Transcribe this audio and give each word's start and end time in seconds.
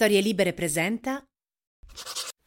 Storie 0.00 0.22
Libere 0.22 0.54
presenta. 0.54 1.22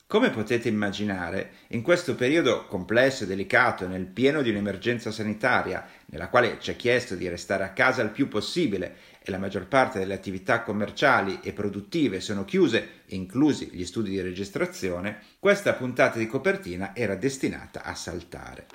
Come 0.07 0.31
potete 0.31 0.69
immaginare, 0.69 1.51
in 1.67 1.83
questo 1.83 2.15
periodo 2.15 2.65
complesso 2.65 3.25
e 3.25 3.27
delicato, 3.27 3.87
nel 3.87 4.07
pieno 4.07 4.41
di 4.41 4.49
un'emergenza 4.49 5.11
sanitaria, 5.11 5.87
nella 6.07 6.29
quale 6.29 6.57
ci 6.59 6.71
è 6.71 6.75
chiesto 6.75 7.13
di 7.13 7.27
restare 7.27 7.63
a 7.63 7.73
casa 7.73 8.01
il 8.01 8.09
più 8.09 8.27
possibile 8.27 8.95
e 9.21 9.29
la 9.29 9.37
maggior 9.37 9.67
parte 9.67 9.99
delle 9.99 10.15
attività 10.15 10.63
commerciali 10.63 11.41
e 11.43 11.53
produttive 11.53 12.21
sono 12.21 12.43
chiuse, 12.43 13.01
inclusi 13.09 13.69
gli 13.71 13.85
studi 13.85 14.09
di 14.09 14.21
registrazione, 14.21 15.19
questa 15.37 15.73
puntata 15.73 16.17
di 16.17 16.25
copertina 16.25 16.95
era 16.95 17.13
destinata 17.13 17.83
a 17.83 17.93
saltare. 17.93 18.65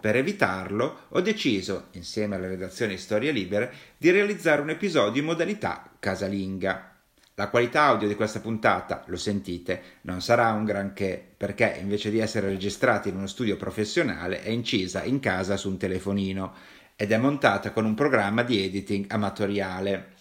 Per 0.00 0.16
evitarlo, 0.16 1.02
ho 1.10 1.20
deciso, 1.20 1.86
insieme 1.92 2.34
alla 2.34 2.48
redazione 2.48 2.96
Storie 2.96 3.30
Libere, 3.30 3.72
di 3.96 4.10
realizzare 4.10 4.60
un 4.60 4.70
episodio 4.70 5.20
in 5.20 5.28
modalità 5.28 5.88
casalinga. 6.00 6.93
La 7.36 7.48
qualità 7.48 7.86
audio 7.86 8.06
di 8.06 8.14
questa 8.14 8.38
puntata, 8.38 9.02
lo 9.06 9.16
sentite, 9.16 9.98
non 10.02 10.22
sarà 10.22 10.52
un 10.52 10.64
granché, 10.64 11.20
perché 11.36 11.78
invece 11.80 12.12
di 12.12 12.20
essere 12.20 12.46
registrata 12.46 13.08
in 13.08 13.16
uno 13.16 13.26
studio 13.26 13.56
professionale 13.56 14.40
è 14.40 14.50
incisa 14.50 15.02
in 15.02 15.18
casa 15.18 15.56
su 15.56 15.68
un 15.68 15.76
telefonino 15.76 16.54
ed 16.94 17.10
è 17.10 17.16
montata 17.16 17.72
con 17.72 17.86
un 17.86 17.94
programma 17.94 18.44
di 18.44 18.62
editing 18.62 19.06
amatoriale. 19.08 20.12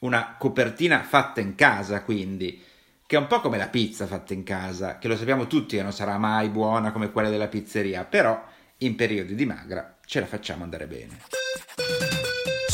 Una 0.00 0.36
copertina 0.38 1.02
fatta 1.02 1.42
in 1.42 1.54
casa, 1.56 2.02
quindi, 2.02 2.58
che 3.06 3.16
è 3.16 3.18
un 3.18 3.26
po' 3.26 3.40
come 3.40 3.58
la 3.58 3.68
pizza 3.68 4.06
fatta 4.06 4.32
in 4.32 4.44
casa, 4.44 4.96
che 4.96 5.08
lo 5.08 5.18
sappiamo 5.18 5.46
tutti 5.46 5.76
che 5.76 5.82
non 5.82 5.92
sarà 5.92 6.16
mai 6.16 6.48
buona 6.48 6.90
come 6.90 7.12
quella 7.12 7.28
della 7.28 7.48
pizzeria, 7.48 8.04
però 8.04 8.42
in 8.78 8.94
periodi 8.94 9.34
di 9.34 9.44
magra 9.44 9.98
ce 10.06 10.20
la 10.20 10.26
facciamo 10.26 10.64
andare 10.64 10.86
bene. 10.86 12.23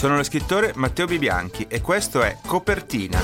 Sono 0.01 0.17
lo 0.17 0.23
scrittore 0.23 0.73
Matteo 0.77 1.05
Bibianchi 1.05 1.67
e 1.69 1.83
questo 1.83 2.23
è 2.23 2.39
Copertina, 2.47 3.21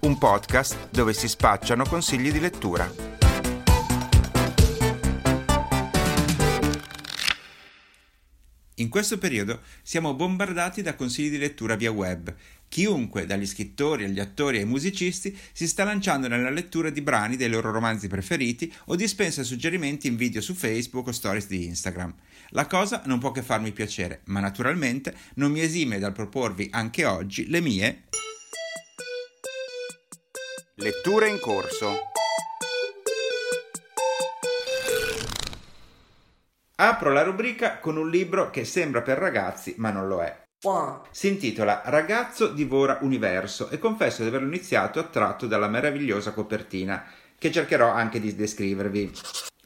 un 0.00 0.16
podcast 0.16 0.88
dove 0.88 1.12
si 1.12 1.28
spacciano 1.28 1.84
consigli 1.84 2.32
di 2.32 2.40
lettura. 2.40 2.90
In 8.76 8.88
questo 8.88 9.18
periodo 9.18 9.60
siamo 9.82 10.14
bombardati 10.14 10.80
da 10.80 10.94
consigli 10.94 11.28
di 11.28 11.36
lettura 11.36 11.76
via 11.76 11.90
web. 11.90 12.34
Chiunque, 12.66 13.26
dagli 13.26 13.46
scrittori 13.46 14.04
agli 14.04 14.20
attori 14.20 14.56
ai 14.56 14.64
musicisti, 14.64 15.36
si 15.52 15.68
sta 15.68 15.84
lanciando 15.84 16.28
nella 16.28 16.48
lettura 16.48 16.88
di 16.88 17.02
brani 17.02 17.36
dei 17.36 17.50
loro 17.50 17.70
romanzi 17.70 18.08
preferiti 18.08 18.72
o 18.86 18.96
dispensa 18.96 19.42
suggerimenti 19.42 20.06
in 20.06 20.16
video 20.16 20.40
su 20.40 20.54
Facebook 20.54 21.08
o 21.08 21.12
stories 21.12 21.46
di 21.46 21.66
Instagram. 21.66 22.14
La 22.50 22.66
cosa 22.66 23.02
non 23.04 23.20
può 23.20 23.30
che 23.30 23.42
farmi 23.42 23.70
piacere, 23.70 24.22
ma 24.24 24.40
naturalmente 24.40 25.14
non 25.34 25.52
mi 25.52 25.60
esime 25.60 26.00
dal 26.00 26.12
proporvi 26.12 26.68
anche 26.72 27.04
oggi 27.04 27.48
le 27.48 27.60
mie 27.60 28.04
letture 30.74 31.28
in 31.28 31.38
corso. 31.38 32.08
Apro 36.76 37.12
la 37.12 37.22
rubrica 37.22 37.78
con 37.78 37.96
un 37.96 38.08
libro 38.08 38.50
che 38.50 38.64
sembra 38.64 39.02
per 39.02 39.18
ragazzi, 39.18 39.74
ma 39.76 39.90
non 39.90 40.08
lo 40.08 40.22
è. 40.22 40.42
Si 41.10 41.28
intitola 41.28 41.82
Ragazzo 41.84 42.48
divora 42.48 42.98
universo 43.02 43.68
e 43.68 43.78
confesso 43.78 44.22
di 44.22 44.28
averlo 44.28 44.48
iniziato 44.48 44.98
attratto 44.98 45.46
dalla 45.46 45.68
meravigliosa 45.68 46.32
copertina, 46.32 47.04
che 47.38 47.52
cercherò 47.52 47.88
anche 47.90 48.18
di 48.18 48.34
descrivervi. 48.34 49.12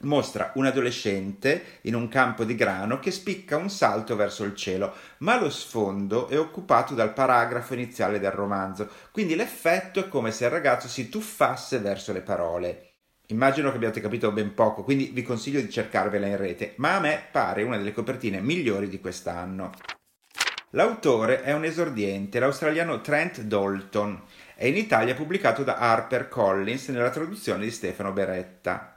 Mostra 0.04 0.52
un 0.54 0.66
adolescente 0.66 1.78
in 1.82 1.94
un 1.94 2.08
campo 2.08 2.44
di 2.44 2.54
grano 2.54 3.00
che 3.00 3.10
spicca 3.10 3.56
un 3.56 3.70
salto 3.70 4.16
verso 4.16 4.44
il 4.44 4.54
cielo, 4.54 4.94
ma 5.18 5.38
lo 5.40 5.50
sfondo 5.50 6.28
è 6.28 6.38
occupato 6.38 6.94
dal 6.94 7.12
paragrafo 7.12 7.74
iniziale 7.74 8.20
del 8.20 8.30
romanzo, 8.30 8.88
quindi 9.10 9.34
l'effetto 9.34 10.00
è 10.00 10.08
come 10.08 10.30
se 10.30 10.44
il 10.44 10.50
ragazzo 10.50 10.88
si 10.88 11.08
tuffasse 11.08 11.78
verso 11.78 12.12
le 12.12 12.20
parole. 12.20 12.88
Immagino 13.28 13.70
che 13.70 13.76
abbiate 13.76 14.00
capito 14.02 14.32
ben 14.32 14.52
poco, 14.52 14.84
quindi 14.84 15.10
vi 15.12 15.22
consiglio 15.22 15.60
di 15.60 15.70
cercarvela 15.70 16.26
in 16.26 16.36
rete, 16.36 16.74
ma 16.76 16.96
a 16.96 17.00
me 17.00 17.22
pare 17.32 17.62
una 17.62 17.78
delle 17.78 17.92
copertine 17.92 18.40
migliori 18.40 18.88
di 18.88 19.00
quest'anno. 19.00 19.72
L'autore 20.70 21.42
è 21.42 21.52
un 21.52 21.64
esordiente, 21.64 22.38
l'australiano 22.38 23.00
Trent 23.00 23.40
Dalton, 23.42 24.20
e 24.56 24.68
in 24.68 24.76
Italia 24.76 25.14
pubblicato 25.14 25.62
da 25.62 25.76
Harper 25.76 26.28
Collins 26.28 26.88
nella 26.88 27.10
traduzione 27.10 27.64
di 27.64 27.70
Stefano 27.70 28.12
Beretta. 28.12 28.93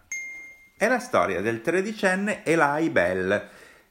È 0.80 0.88
la 0.88 1.00
storia 1.00 1.42
del 1.42 1.62
tredicenne 1.62 2.46
Eli 2.46 2.92
Bell, 2.92 3.48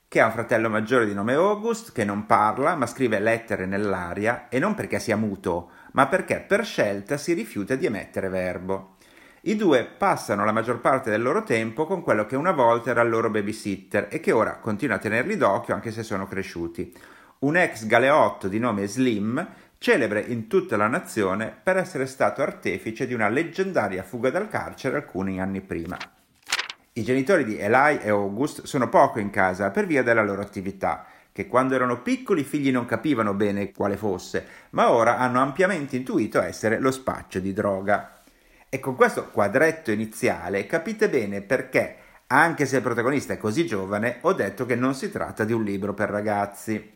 che 0.07 0.21
ha 0.21 0.27
un 0.27 0.31
fratello 0.31 0.71
maggiore 0.71 1.05
di 1.05 1.15
nome 1.15 1.35
August, 1.35 1.91
che 1.91 2.05
non 2.05 2.27
parla 2.27 2.77
ma 2.77 2.87
scrive 2.87 3.19
lettere 3.19 3.67
nell'aria, 3.67 4.47
e 4.49 4.61
non 4.61 4.77
perché 4.77 5.01
sia 5.01 5.17
muto, 5.17 5.71
ma 5.95 6.07
perché 6.07 6.39
per 6.39 6.65
scelta 6.65 7.17
si 7.17 7.33
rifiuta 7.33 7.75
di 7.75 7.87
emettere 7.87 8.29
verbo. 8.29 8.99
I 9.41 9.57
due 9.57 9.85
passano 9.85 10.45
la 10.45 10.53
maggior 10.53 10.81
parte 10.81 11.11
del 11.11 11.23
loro 11.23 11.43
tempo 11.43 11.87
con 11.87 12.03
quello 12.03 12.25
che 12.25 12.37
una 12.37 12.53
volta 12.53 12.91
era 12.91 13.03
il 13.03 13.11
loro 13.11 13.31
babysitter 13.31 14.07
e 14.09 14.21
che 14.21 14.31
ora 14.31 14.59
continua 14.59 14.95
a 14.95 15.01
tenerli 15.01 15.37
d'occhio 15.37 15.75
anche 15.75 15.91
se 15.91 16.05
sono 16.05 16.29
cresciuti. 16.29 16.97
Un 17.41 17.57
ex 17.57 17.87
galeotto 17.87 18.47
di 18.47 18.61
nome 18.61 18.87
Slim, 18.87 19.45
celebre 19.79 20.21
in 20.21 20.47
tutta 20.47 20.77
la 20.77 20.87
nazione 20.87 21.53
per 21.61 21.79
essere 21.79 22.07
stato 22.07 22.43
artefice 22.43 23.09
di 23.09 23.13
una 23.13 23.29
leggendaria 23.29 24.05
fuga 24.05 24.31
dal 24.31 24.49
carcere 24.49 24.99
alcuni 24.99 25.41
anni 25.41 25.61
prima. 25.63 25.97
I 26.99 27.03
genitori 27.03 27.45
di 27.45 27.59
Eli 27.59 27.99
e 27.99 28.09
August 28.09 28.63
sono 28.63 28.89
poco 28.89 29.19
in 29.19 29.29
casa 29.29 29.71
per 29.71 29.85
via 29.85 30.03
della 30.03 30.23
loro 30.23 30.41
attività, 30.41 31.05
che 31.31 31.47
quando 31.47 31.75
erano 31.75 32.01
piccoli 32.01 32.41
i 32.41 32.45
figli 32.45 32.71
non 32.71 32.87
capivano 32.87 33.35
bene 33.35 33.71
quale 33.71 33.99
fosse, 33.99 34.47
ma 34.71 34.91
ora 34.91 35.19
hanno 35.19 35.43
ampiamente 35.43 35.95
intuito 35.95 36.41
essere 36.41 36.79
lo 36.79 36.91
spaccio 36.91 37.39
di 37.39 37.53
droga. 37.53 38.23
E 38.71 38.81
con 38.81 38.97
questo 38.97 39.29
quadretto 39.29 39.91
iniziale 39.91 40.65
capite 40.65 41.11
bene 41.11 41.43
perché, 41.43 41.97
anche 42.29 42.65
se 42.65 42.77
il 42.77 42.83
protagonista 42.83 43.35
è 43.35 43.37
così 43.37 43.67
giovane, 43.67 44.17
ho 44.23 44.33
detto 44.33 44.65
che 44.65 44.75
non 44.75 44.95
si 44.95 45.11
tratta 45.11 45.45
di 45.45 45.53
un 45.53 45.65
libro 45.65 45.93
per 45.93 46.09
ragazzi. 46.09 46.95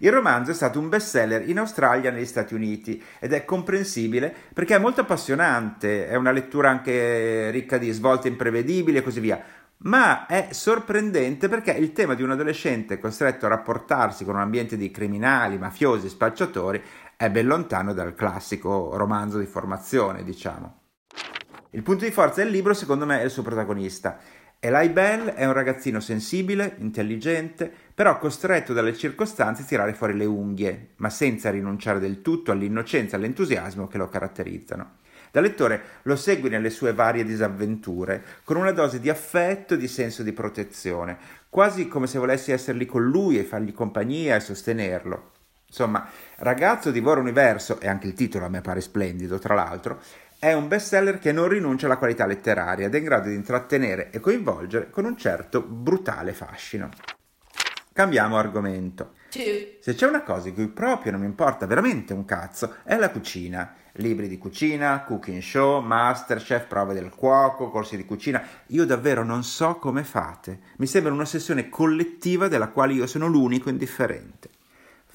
Il 0.00 0.12
romanzo 0.12 0.52
è 0.52 0.54
stato 0.54 0.78
un 0.78 0.88
bestseller 0.88 1.48
in 1.48 1.58
Australia 1.58 2.10
e 2.10 2.12
negli 2.12 2.24
Stati 2.24 2.54
Uniti 2.54 3.02
ed 3.18 3.32
è 3.32 3.44
comprensibile 3.44 4.32
perché 4.54 4.76
è 4.76 4.78
molto 4.78 5.00
appassionante, 5.00 6.06
è 6.06 6.14
una 6.14 6.30
lettura 6.30 6.70
anche 6.70 7.50
ricca 7.50 7.78
di 7.78 7.90
svolte 7.90 8.28
imprevedibili 8.28 8.98
e 8.98 9.02
così 9.02 9.18
via, 9.18 9.42
ma 9.78 10.26
è 10.26 10.48
sorprendente 10.52 11.48
perché 11.48 11.72
il 11.72 11.92
tema 11.92 12.14
di 12.14 12.22
un 12.22 12.30
adolescente 12.30 13.00
costretto 13.00 13.46
a 13.46 13.48
rapportarsi 13.48 14.24
con 14.24 14.36
un 14.36 14.40
ambiente 14.40 14.76
di 14.76 14.92
criminali, 14.92 15.58
mafiosi, 15.58 16.08
spacciatori 16.08 16.80
è 17.16 17.28
ben 17.28 17.46
lontano 17.46 17.92
dal 17.92 18.14
classico 18.14 18.96
romanzo 18.96 19.38
di 19.38 19.46
formazione, 19.46 20.22
diciamo. 20.22 20.76
Il 21.70 21.82
punto 21.82 22.04
di 22.04 22.10
forza 22.12 22.42
del 22.42 22.52
libro, 22.52 22.72
secondo 22.72 23.04
me, 23.04 23.20
è 23.20 23.24
il 23.24 23.30
suo 23.30 23.42
protagonista. 23.42 24.18
Eli 24.60 24.88
Bell 24.88 25.34
è 25.34 25.46
un 25.46 25.52
ragazzino 25.52 26.00
sensibile, 26.00 26.74
intelligente, 26.78 27.72
però 27.94 28.18
costretto 28.18 28.72
dalle 28.72 28.96
circostanze 28.96 29.62
a 29.62 29.64
tirare 29.64 29.94
fuori 29.94 30.16
le 30.16 30.24
unghie, 30.24 30.94
ma 30.96 31.10
senza 31.10 31.48
rinunciare 31.50 32.00
del 32.00 32.22
tutto 32.22 32.50
all'innocenza 32.50 33.14
e 33.14 33.20
all'entusiasmo 33.20 33.86
che 33.86 33.98
lo 33.98 34.08
caratterizzano. 34.08 34.96
Da 35.30 35.40
lettore 35.40 35.80
lo 36.02 36.16
segui 36.16 36.48
nelle 36.48 36.70
sue 36.70 36.92
varie 36.92 37.24
disavventure, 37.24 38.24
con 38.42 38.56
una 38.56 38.72
dose 38.72 38.98
di 38.98 39.08
affetto 39.08 39.74
e 39.74 39.76
di 39.76 39.86
senso 39.86 40.24
di 40.24 40.32
protezione, 40.32 41.16
quasi 41.48 41.86
come 41.86 42.08
se 42.08 42.18
volessi 42.18 42.50
essere 42.50 42.78
lì 42.78 42.86
con 42.86 43.04
lui 43.04 43.38
e 43.38 43.44
fargli 43.44 43.72
compagnia 43.72 44.34
e 44.34 44.40
sostenerlo. 44.40 45.30
Insomma, 45.68 46.08
Ragazzo 46.36 46.90
divora 46.90 47.20
universo, 47.20 47.78
e 47.78 47.86
anche 47.86 48.08
il 48.08 48.14
titolo 48.14 48.46
a 48.46 48.48
me 48.48 48.62
pare 48.62 48.80
splendido, 48.80 49.38
tra 49.38 49.54
l'altro, 49.54 50.00
è 50.40 50.52
un 50.52 50.68
bestseller 50.68 51.18
che 51.18 51.32
non 51.32 51.48
rinuncia 51.48 51.86
alla 51.86 51.96
qualità 51.96 52.24
letteraria 52.24 52.86
ed 52.86 52.94
è 52.94 52.98
in 52.98 53.04
grado 53.04 53.28
di 53.28 53.34
intrattenere 53.34 54.10
e 54.10 54.20
coinvolgere 54.20 54.88
con 54.88 55.04
un 55.04 55.16
certo 55.16 55.60
brutale 55.60 56.32
fascino. 56.32 56.90
Cambiamo 57.92 58.36
argomento. 58.36 59.14
Se 59.80 59.94
c'è 59.94 60.06
una 60.06 60.22
cosa 60.22 60.44
di 60.44 60.54
cui 60.54 60.68
proprio 60.68 61.10
non 61.10 61.22
mi 61.22 61.26
importa 61.26 61.66
veramente 61.66 62.12
un 62.12 62.24
cazzo, 62.24 62.76
è 62.84 62.96
la 62.96 63.10
cucina. 63.10 63.74
Libri 63.94 64.28
di 64.28 64.38
cucina, 64.38 65.02
cooking 65.02 65.42
show, 65.42 65.82
masterchef, 65.82 66.66
prove 66.66 66.94
del 66.94 67.10
cuoco, 67.10 67.68
corsi 67.70 67.96
di 67.96 68.04
cucina. 68.04 68.40
Io 68.68 68.86
davvero 68.86 69.24
non 69.24 69.42
so 69.42 69.74
come 69.74 70.04
fate. 70.04 70.60
Mi 70.76 70.86
sembra 70.86 71.12
un'ossessione 71.12 71.68
collettiva 71.68 72.46
della 72.46 72.68
quale 72.68 72.92
io 72.92 73.08
sono 73.08 73.26
l'unico 73.26 73.70
indifferente. 73.70 74.50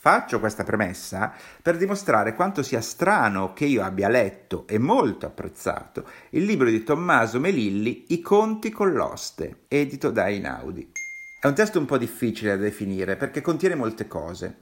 Faccio 0.03 0.41
questa 0.41 0.65
premessa 0.65 1.31
per 1.61 1.77
dimostrare 1.77 2.35
quanto 2.35 2.61
sia 2.61 2.81
strano 2.81 3.53
che 3.53 3.63
io 3.63 3.81
abbia 3.83 4.09
letto 4.09 4.67
e 4.67 4.77
molto 4.77 5.25
apprezzato 5.25 6.05
il 6.31 6.43
libro 6.43 6.67
di 6.67 6.83
Tommaso 6.83 7.39
Melilli 7.39 8.07
I 8.09 8.19
conti 8.19 8.69
con 8.69 8.91
l'oste, 8.91 9.59
edito 9.69 10.11
da 10.11 10.27
Einaudi. 10.27 10.91
È 11.39 11.47
un 11.47 11.53
testo 11.53 11.79
un 11.79 11.85
po' 11.85 11.97
difficile 11.97 12.57
da 12.57 12.63
definire 12.63 13.15
perché 13.15 13.39
contiene 13.39 13.75
molte 13.75 14.05
cose. 14.05 14.57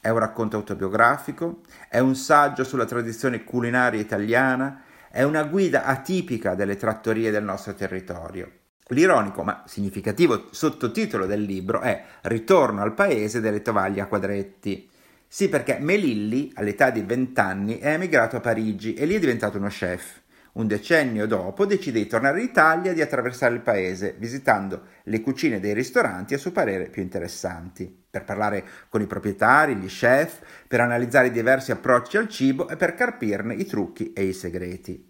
È 0.00 0.08
un 0.08 0.18
racconto 0.18 0.56
autobiografico, 0.56 1.60
è 1.90 1.98
un 1.98 2.14
saggio 2.14 2.64
sulla 2.64 2.86
tradizione 2.86 3.44
culinaria 3.44 4.00
italiana, 4.00 4.82
è 5.10 5.24
una 5.24 5.42
guida 5.42 5.84
atipica 5.84 6.54
delle 6.54 6.76
trattorie 6.76 7.30
del 7.30 7.44
nostro 7.44 7.74
territorio. 7.74 8.50
L'ironico 8.90 9.42
ma 9.42 9.64
significativo 9.66 10.46
sottotitolo 10.52 11.26
del 11.26 11.42
libro 11.42 11.80
è 11.80 12.04
Ritorno 12.22 12.82
al 12.82 12.94
paese 12.94 13.40
delle 13.40 13.60
tovaglie 13.60 14.00
a 14.00 14.06
quadretti. 14.06 14.88
Sì, 15.26 15.48
perché 15.48 15.78
Melilli, 15.80 16.52
all'età 16.54 16.90
di 16.90 17.02
20 17.02 17.40
anni, 17.40 17.78
è 17.78 17.94
emigrato 17.94 18.36
a 18.36 18.40
Parigi 18.40 18.94
e 18.94 19.04
lì 19.04 19.16
è 19.16 19.18
diventato 19.18 19.58
uno 19.58 19.66
chef. 19.66 20.20
Un 20.52 20.68
decennio 20.68 21.26
dopo 21.26 21.66
decide 21.66 21.98
di 21.98 22.06
tornare 22.06 22.38
in 22.38 22.46
Italia 22.46 22.92
e 22.92 22.94
di 22.94 23.02
attraversare 23.02 23.54
il 23.54 23.60
paese, 23.60 24.14
visitando 24.18 24.82
le 25.02 25.20
cucine 25.20 25.58
dei 25.58 25.74
ristoranti 25.74 26.34
a 26.34 26.38
suo 26.38 26.52
parere 26.52 26.88
più 26.88 27.02
interessanti, 27.02 28.04
per 28.08 28.22
parlare 28.22 28.64
con 28.88 29.00
i 29.00 29.06
proprietari, 29.06 29.74
gli 29.74 29.88
chef, 29.88 30.38
per 30.68 30.80
analizzare 30.80 31.26
i 31.26 31.32
diversi 31.32 31.72
approcci 31.72 32.18
al 32.18 32.28
cibo 32.28 32.68
e 32.68 32.76
per 32.76 32.94
carpirne 32.94 33.54
i 33.54 33.66
trucchi 33.66 34.12
e 34.12 34.22
i 34.22 34.32
segreti. 34.32 35.08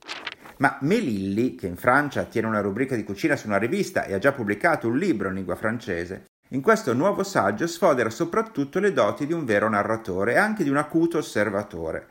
Ma 0.58 0.79
Melilli, 0.81 1.55
che 1.55 1.67
in 1.67 1.76
Francia 1.76 2.25
tiene 2.25 2.47
una 2.47 2.61
rubrica 2.61 2.97
di 2.97 3.05
cucina 3.05 3.37
su 3.37 3.47
una 3.47 3.58
rivista 3.58 4.05
e 4.05 4.14
ha 4.14 4.19
già 4.19 4.32
pubblicato 4.32 4.88
un 4.88 4.97
libro 4.97 5.29
in 5.29 5.35
lingua 5.35 5.55
francese, 5.55 6.25
in 6.50 6.62
questo 6.62 6.94
nuovo 6.94 7.25
saggio 7.25 7.67
sfodera 7.67 8.08
soprattutto 8.08 8.79
le 8.79 8.93
doti 8.93 9.26
di 9.26 9.35
un 9.35 9.44
vero 9.44 9.69
narratore 9.69 10.32
e 10.32 10.38
anche 10.38 10.64
di 10.64 10.70
un 10.70 10.79
acuto 10.79 11.19
osservatore. 11.19 12.06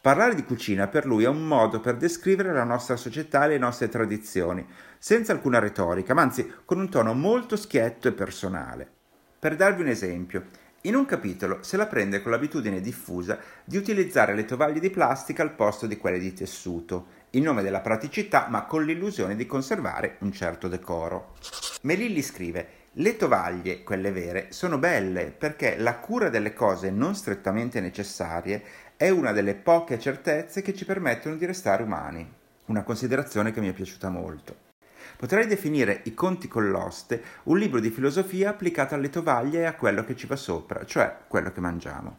Parlare 0.00 0.34
di 0.34 0.44
cucina 0.44 0.88
per 0.88 1.04
lui 1.04 1.24
è 1.24 1.28
un 1.28 1.46
modo 1.46 1.80
per 1.80 1.96
descrivere 1.96 2.52
la 2.52 2.64
nostra 2.64 2.96
società 2.96 3.44
e 3.44 3.48
le 3.48 3.58
nostre 3.58 3.88
tradizioni, 3.88 4.66
senza 4.98 5.32
alcuna 5.32 5.58
retorica, 5.58 6.14
ma 6.14 6.22
anzi 6.22 6.50
con 6.64 6.78
un 6.78 6.88
tono 6.88 7.12
molto 7.12 7.56
schietto 7.56 8.08
e 8.08 8.12
personale. 8.12 8.90
Per 9.38 9.54
darvi 9.54 9.82
un 9.82 9.88
esempio, 9.88 10.46
in 10.82 10.96
un 10.96 11.04
capitolo 11.04 11.58
se 11.62 11.76
la 11.76 11.86
prende 11.86 12.22
con 12.22 12.32
l'abitudine 12.32 12.80
diffusa 12.80 13.38
di 13.64 13.76
utilizzare 13.76 14.34
le 14.34 14.44
tovaglie 14.44 14.80
di 14.80 14.90
plastica 14.90 15.42
al 15.42 15.54
posto 15.54 15.86
di 15.86 15.96
quelle 15.96 16.18
di 16.18 16.32
tessuto 16.32 17.20
in 17.34 17.44
nome 17.44 17.62
della 17.62 17.80
praticità 17.80 18.46
ma 18.48 18.64
con 18.64 18.84
l'illusione 18.84 19.36
di 19.36 19.46
conservare 19.46 20.16
un 20.20 20.32
certo 20.32 20.68
decoro. 20.68 21.34
Melilli 21.82 22.22
scrive 22.22 22.80
le 22.96 23.16
tovaglie, 23.16 23.82
quelle 23.82 24.12
vere, 24.12 24.48
sono 24.50 24.76
belle 24.76 25.30
perché 25.30 25.76
la 25.78 25.96
cura 25.96 26.28
delle 26.28 26.52
cose 26.52 26.90
non 26.90 27.14
strettamente 27.14 27.80
necessarie 27.80 28.62
è 28.96 29.08
una 29.08 29.32
delle 29.32 29.54
poche 29.54 29.98
certezze 29.98 30.60
che 30.60 30.74
ci 30.74 30.84
permettono 30.84 31.36
di 31.36 31.46
restare 31.46 31.82
umani. 31.82 32.30
Una 32.66 32.82
considerazione 32.82 33.50
che 33.50 33.60
mi 33.60 33.68
è 33.68 33.72
piaciuta 33.72 34.10
molto. 34.10 34.70
Potrei 35.16 35.46
definire 35.46 36.00
I 36.04 36.14
conti 36.14 36.48
con 36.48 36.68
l'oste 36.68 37.22
un 37.44 37.58
libro 37.58 37.80
di 37.80 37.90
filosofia 37.90 38.50
applicato 38.50 38.94
alle 38.94 39.08
tovaglie 39.08 39.60
e 39.60 39.64
a 39.64 39.74
quello 39.74 40.04
che 40.04 40.14
ci 40.14 40.26
va 40.26 40.36
sopra, 40.36 40.84
cioè 40.84 41.16
quello 41.28 41.50
che 41.50 41.60
mangiamo. 41.60 42.18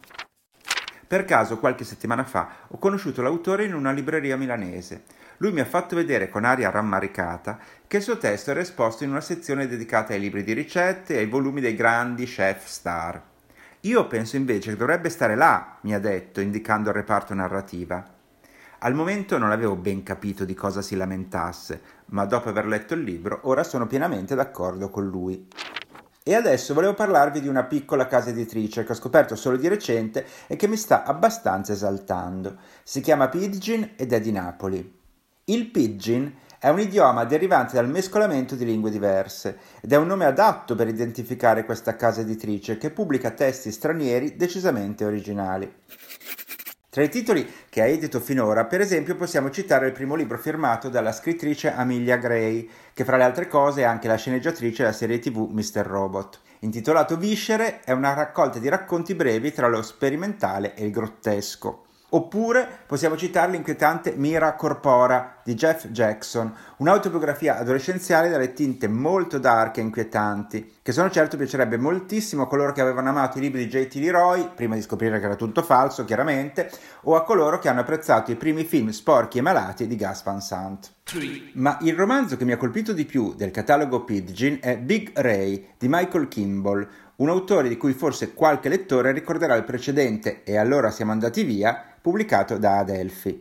Per 1.14 1.24
caso, 1.26 1.58
qualche 1.58 1.84
settimana 1.84 2.24
fa, 2.24 2.48
ho 2.66 2.76
conosciuto 2.76 3.22
l'autore 3.22 3.64
in 3.64 3.72
una 3.72 3.92
libreria 3.92 4.36
milanese. 4.36 5.04
Lui 5.36 5.52
mi 5.52 5.60
ha 5.60 5.64
fatto 5.64 5.94
vedere 5.94 6.28
con 6.28 6.44
aria 6.44 6.70
rammaricata 6.70 7.56
che 7.86 7.98
il 7.98 8.02
suo 8.02 8.18
testo 8.18 8.50
era 8.50 8.58
esposto 8.58 9.04
in 9.04 9.10
una 9.10 9.20
sezione 9.20 9.68
dedicata 9.68 10.12
ai 10.12 10.18
libri 10.18 10.42
di 10.42 10.52
ricette 10.52 11.14
e 11.14 11.18
ai 11.18 11.26
volumi 11.26 11.60
dei 11.60 11.76
grandi 11.76 12.24
chef 12.24 12.66
star. 12.66 13.22
Io 13.82 14.08
penso 14.08 14.34
invece 14.34 14.70
che 14.70 14.76
dovrebbe 14.76 15.08
stare 15.08 15.36
là, 15.36 15.78
mi 15.82 15.94
ha 15.94 16.00
detto, 16.00 16.40
indicando 16.40 16.88
il 16.88 16.96
reparto 16.96 17.32
narrativa. 17.32 18.04
Al 18.80 18.94
momento 18.94 19.38
non 19.38 19.52
avevo 19.52 19.76
ben 19.76 20.02
capito 20.02 20.44
di 20.44 20.54
cosa 20.54 20.82
si 20.82 20.96
lamentasse, 20.96 21.80
ma 22.06 22.24
dopo 22.24 22.48
aver 22.48 22.66
letto 22.66 22.94
il 22.94 23.02
libro 23.04 23.38
ora 23.44 23.62
sono 23.62 23.86
pienamente 23.86 24.34
d'accordo 24.34 24.90
con 24.90 25.06
lui. 25.06 25.46
E 26.26 26.34
adesso 26.34 26.72
volevo 26.72 26.94
parlarvi 26.94 27.42
di 27.42 27.48
una 27.48 27.64
piccola 27.64 28.06
casa 28.06 28.30
editrice 28.30 28.82
che 28.82 28.92
ho 28.92 28.94
scoperto 28.94 29.36
solo 29.36 29.58
di 29.58 29.68
recente 29.68 30.24
e 30.46 30.56
che 30.56 30.66
mi 30.66 30.78
sta 30.78 31.04
abbastanza 31.04 31.74
esaltando. 31.74 32.56
Si 32.82 33.02
chiama 33.02 33.28
Pidgin 33.28 33.90
ed 33.94 34.10
è 34.10 34.22
di 34.22 34.32
Napoli. 34.32 35.00
Il 35.44 35.66
Pidgin 35.66 36.34
è 36.58 36.70
un 36.70 36.80
idioma 36.80 37.24
derivante 37.24 37.74
dal 37.74 37.90
mescolamento 37.90 38.54
di 38.54 38.64
lingue 38.64 38.90
diverse 38.90 39.58
ed 39.82 39.92
è 39.92 39.96
un 39.96 40.06
nome 40.06 40.24
adatto 40.24 40.74
per 40.74 40.88
identificare 40.88 41.66
questa 41.66 41.94
casa 41.94 42.22
editrice 42.22 42.78
che 42.78 42.88
pubblica 42.88 43.32
testi 43.32 43.70
stranieri 43.70 44.34
decisamente 44.34 45.04
originali. 45.04 45.70
Tra 46.94 47.02
i 47.02 47.08
titoli 47.08 47.44
che 47.70 47.82
ha 47.82 47.86
edito 47.86 48.20
finora, 48.20 48.66
per 48.66 48.80
esempio, 48.80 49.16
possiamo 49.16 49.50
citare 49.50 49.86
il 49.86 49.92
primo 49.92 50.14
libro 50.14 50.38
firmato 50.38 50.88
dalla 50.88 51.10
scrittrice 51.10 51.72
Amelia 51.72 52.18
Gray, 52.18 52.70
che 52.92 53.02
fra 53.02 53.16
le 53.16 53.24
altre 53.24 53.48
cose 53.48 53.80
è 53.80 53.84
anche 53.84 54.06
la 54.06 54.14
sceneggiatrice 54.14 54.84
della 54.84 54.94
serie 54.94 55.18
tv 55.18 55.48
Mr. 55.50 55.84
Robot. 55.84 56.40
Intitolato 56.60 57.16
Viscere, 57.16 57.80
è 57.80 57.90
una 57.90 58.14
raccolta 58.14 58.60
di 58.60 58.68
racconti 58.68 59.16
brevi 59.16 59.50
tra 59.50 59.66
lo 59.66 59.82
sperimentale 59.82 60.76
e 60.76 60.84
il 60.84 60.92
grottesco. 60.92 61.83
Oppure 62.10 62.68
possiamo 62.86 63.16
citare 63.16 63.50
l'inquietante 63.50 64.14
Mira 64.16 64.54
Corpora 64.54 65.40
di 65.42 65.54
Jeff 65.54 65.86
Jackson, 65.88 66.54
un'autobiografia 66.76 67.58
adolescenziale 67.58 68.28
dalle 68.28 68.52
tinte 68.52 68.86
molto 68.86 69.38
dark 69.38 69.78
e 69.78 69.80
inquietanti, 69.80 70.76
che 70.80 70.92
sono 70.92 71.10
certo 71.10 71.36
piacerebbe 71.36 71.76
moltissimo 71.76 72.42
a 72.42 72.46
coloro 72.46 72.72
che 72.72 72.80
avevano 72.80 73.08
amato 73.08 73.38
i 73.38 73.40
libri 73.40 73.66
di 73.66 73.70
J.T. 73.70 73.94
Leroy, 73.96 74.50
prima 74.54 74.76
di 74.76 74.82
scoprire 74.82 75.18
che 75.18 75.24
era 75.24 75.34
tutto 75.34 75.62
falso, 75.62 76.04
chiaramente, 76.04 76.70
o 77.02 77.16
a 77.16 77.24
coloro 77.24 77.58
che 77.58 77.68
hanno 77.68 77.80
apprezzato 77.80 78.30
i 78.30 78.36
primi 78.36 78.64
film 78.64 78.90
sporchi 78.90 79.38
e 79.38 79.42
malati 79.42 79.86
di 79.88 79.96
Gus 79.96 80.22
Van 80.22 80.40
Sant. 80.40 80.92
Ma 81.54 81.78
il 81.80 81.94
romanzo 81.94 82.36
che 82.36 82.44
mi 82.44 82.52
ha 82.52 82.56
colpito 82.56 82.92
di 82.92 83.04
più 83.04 83.34
del 83.34 83.50
catalogo 83.50 84.04
Pidgin 84.04 84.58
è 84.60 84.78
Big 84.78 85.10
Ray 85.14 85.70
di 85.78 85.88
Michael 85.88 86.28
Kimball, 86.28 86.88
un 87.16 87.28
autore 87.28 87.68
di 87.68 87.76
cui 87.76 87.92
forse 87.92 88.34
qualche 88.34 88.68
lettore 88.68 89.12
ricorderà 89.12 89.54
il 89.54 89.62
precedente 89.62 90.42
E 90.42 90.56
allora 90.56 90.90
siamo 90.90 91.12
andati 91.12 91.44
via 91.44 91.93
pubblicato 92.04 92.58
da 92.58 92.80
Adelphi. 92.80 93.40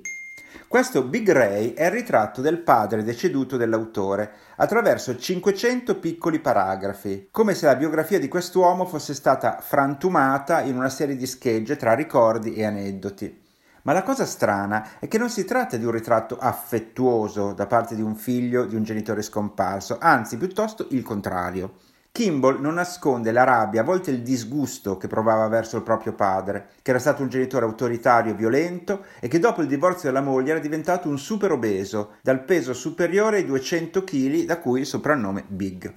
Questo 0.70 1.04
Big 1.04 1.30
Ray 1.30 1.74
è 1.74 1.84
il 1.84 1.92
ritratto 1.92 2.40
del 2.40 2.60
padre 2.60 3.04
deceduto 3.04 3.58
dell'autore, 3.58 4.32
attraverso 4.56 5.18
500 5.18 6.00
piccoli 6.00 6.40
paragrafi, 6.40 7.28
come 7.30 7.56
se 7.56 7.66
la 7.66 7.76
biografia 7.76 8.20
di 8.20 8.30
quest'uomo 8.30 8.86
fosse 8.86 9.14
stata 9.16 9.60
frantumata 9.60 10.62
in 10.62 10.78
una 10.78 10.88
serie 10.88 11.18
di 11.18 11.28
schegge 11.28 11.76
tra 11.76 11.94
ricordi 11.94 12.54
e 12.54 12.64
aneddoti. 12.64 13.42
Ma 13.82 13.92
la 13.92 14.04
cosa 14.04 14.26
strana 14.26 14.98
è 15.00 15.10
che 15.10 15.18
non 15.18 15.30
si 15.30 15.44
tratta 15.44 15.76
di 15.76 15.84
un 15.84 15.92
ritratto 15.92 16.38
affettuoso 16.38 17.52
da 17.52 17.68
parte 17.68 17.96
di 17.96 18.02
un 18.02 18.16
figlio 18.16 18.64
di 18.64 18.78
un 18.78 18.84
genitore 18.84 19.24
scomparso, 19.24 19.98
anzi 20.00 20.38
piuttosto 20.38 20.88
il 20.92 21.04
contrario. 21.04 21.74
Kimball 22.16 22.62
non 22.62 22.76
nasconde 22.76 23.32
la 23.32 23.44
rabbia, 23.44 23.82
a 23.82 23.84
volte 23.84 24.12
il 24.12 24.22
disgusto 24.22 24.98
che 24.98 25.08
provava 25.08 25.48
verso 25.48 25.78
il 25.78 25.82
proprio 25.82 26.14
padre, 26.14 26.68
che 26.84 26.92
era 26.92 27.00
stato 27.00 27.24
un 27.24 27.28
genitore 27.28 27.66
autoritario 27.66 28.34
e 28.34 28.36
violento 28.36 29.06
e 29.20 29.28
che 29.28 29.40
dopo 29.40 29.64
il 29.64 29.68
divorzio 29.68 30.10
della 30.10 30.22
moglie 30.22 30.52
era 30.52 30.60
diventato 30.60 31.10
un 31.10 31.18
super 31.18 31.52
obeso, 31.52 32.18
dal 32.22 32.44
peso 32.44 32.76
superiore 32.76 33.38
ai 33.38 33.46
200 33.46 34.04
kg, 34.04 34.46
da 34.46 34.60
cui 34.60 34.82
il 34.82 34.86
soprannome 34.86 35.44
Big. 35.48 35.92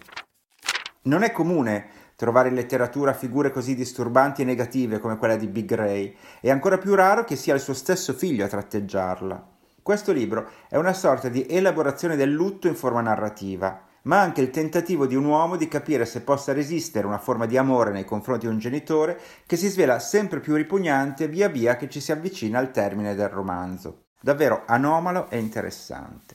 Non 1.03 1.23
è 1.23 1.31
comune 1.33 1.87
trovare 2.17 2.49
in 2.49 2.55
letteratura 2.55 3.13
figure 3.13 3.51
così 3.51 3.75
disturbanti 3.75 4.41
e 4.41 4.47
negative 4.47 5.01
come 5.01 5.19
quella 5.19 5.37
di 5.37 5.49
Big 5.49 5.71
Ray, 5.75 6.17
e 6.41 6.51
ancora 6.51 6.79
più 6.79 6.95
raro 6.95 7.25
che 7.25 7.37
sia 7.37 7.53
il 7.53 7.61
suo 7.61 7.75
stesso 7.75 8.15
figlio 8.15 8.47
a 8.47 8.49
tratteggiarla. 8.49 9.49
Questo 9.83 10.13
libro 10.13 10.49
è 10.71 10.79
una 10.79 10.95
sorta 10.95 11.29
di 11.29 11.47
elaborazione 11.47 12.17
del 12.17 12.33
lutto 12.33 12.69
in 12.69 12.75
forma 12.75 13.03
narrativa, 13.03 13.83
ma 14.07 14.21
anche 14.21 14.41
il 14.41 14.51
tentativo 14.51 15.07
di 15.07 15.15
un 15.15 15.25
uomo 15.25 15.57
di 15.57 15.69
capire 15.69 16.05
se 16.05 16.23
possa 16.23 16.53
resistere 16.53 17.07
una 17.07 17.19
forma 17.19 17.47
di 17.47 17.57
amore 17.57 17.91
nei 17.91 18.05
confronti 18.05 18.47
di 18.47 18.53
un 18.53 18.59
genitore 18.59 19.21
che 19.47 19.57
si 19.57 19.69
svela 19.69 19.99
sempre 19.99 20.41
più 20.41 20.55
ripugnante 20.55 21.29
via 21.29 21.49
via 21.49 21.77
che 21.77 21.89
ci 21.89 22.01
si 22.01 22.13
avvicina 22.13 22.59
al 22.59 22.71
termine 22.71 23.15
del 23.15 23.29
romanzo. 23.29 24.05
Davvero 24.21 24.63
anomalo 24.67 25.29
e 25.31 25.39
interessante. 25.39 26.35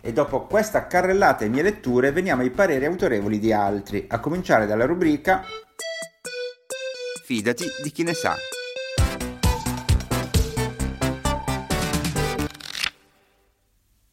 E 0.00 0.12
dopo 0.12 0.46
questa 0.46 0.86
carrellata 0.86 1.44
in 1.44 1.52
mie 1.52 1.62
letture 1.62 2.12
veniamo 2.12 2.42
ai 2.42 2.50
pareri 2.50 2.84
autorevoli 2.84 3.38
di 3.38 3.52
altri, 3.52 4.06
a 4.08 4.20
cominciare 4.20 4.66
dalla 4.66 4.86
rubrica 4.86 5.44
Fidati 7.24 7.64
di 7.82 7.90
chi 7.90 8.02
ne 8.02 8.12
sa. 8.12 8.36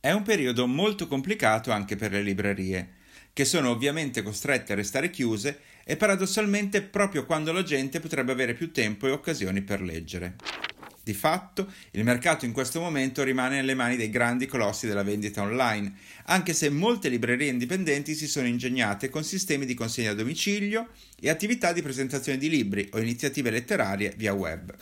È 0.04 0.12
un 0.12 0.24
periodo 0.24 0.66
molto 0.66 1.08
complicato 1.08 1.70
anche 1.70 1.96
per 1.96 2.12
le 2.12 2.24
librerie, 2.24 2.94
che 3.34 3.46
sono 3.46 3.70
ovviamente 3.70 4.24
costrette 4.24 4.74
a 4.74 4.76
restare 4.76 5.12
chiuse 5.12 5.60
e 5.84 5.96
paradossalmente 5.96 6.82
proprio 6.82 7.24
quando 7.24 7.52
la 7.52 7.62
gente 7.62 8.00
potrebbe 8.00 8.32
avere 8.32 8.56
più 8.56 8.72
tempo 8.72 9.06
e 9.06 9.12
occasioni 9.12 9.62
per 9.62 9.80
leggere. 9.80 10.38
Di 11.04 11.14
fatto, 11.14 11.72
il 11.92 12.04
mercato 12.04 12.46
in 12.46 12.52
questo 12.52 12.80
momento 12.80 13.22
rimane 13.22 13.58
nelle 13.58 13.76
mani 13.76 13.96
dei 13.96 14.10
grandi 14.10 14.48
colossi 14.48 14.88
della 14.88 15.04
vendita 15.04 15.44
online, 15.44 15.94
anche 16.26 16.56
se 16.56 16.72
molte 16.72 17.08
librerie 17.08 17.52
indipendenti 17.52 18.16
si 18.16 18.28
sono 18.28 18.48
ingegnate 18.48 19.10
con 19.10 19.24
sistemi 19.24 19.68
di 19.68 19.76
consegna 19.76 20.10
a 20.10 20.16
domicilio 20.16 20.88
e 21.20 21.30
attività 21.30 21.74
di 21.74 21.84
presentazione 21.84 22.40
di 22.40 22.50
libri 22.50 22.90
o 22.94 23.00
iniziative 23.00 23.52
letterarie 23.52 24.16
via 24.18 24.34
web. 24.34 24.76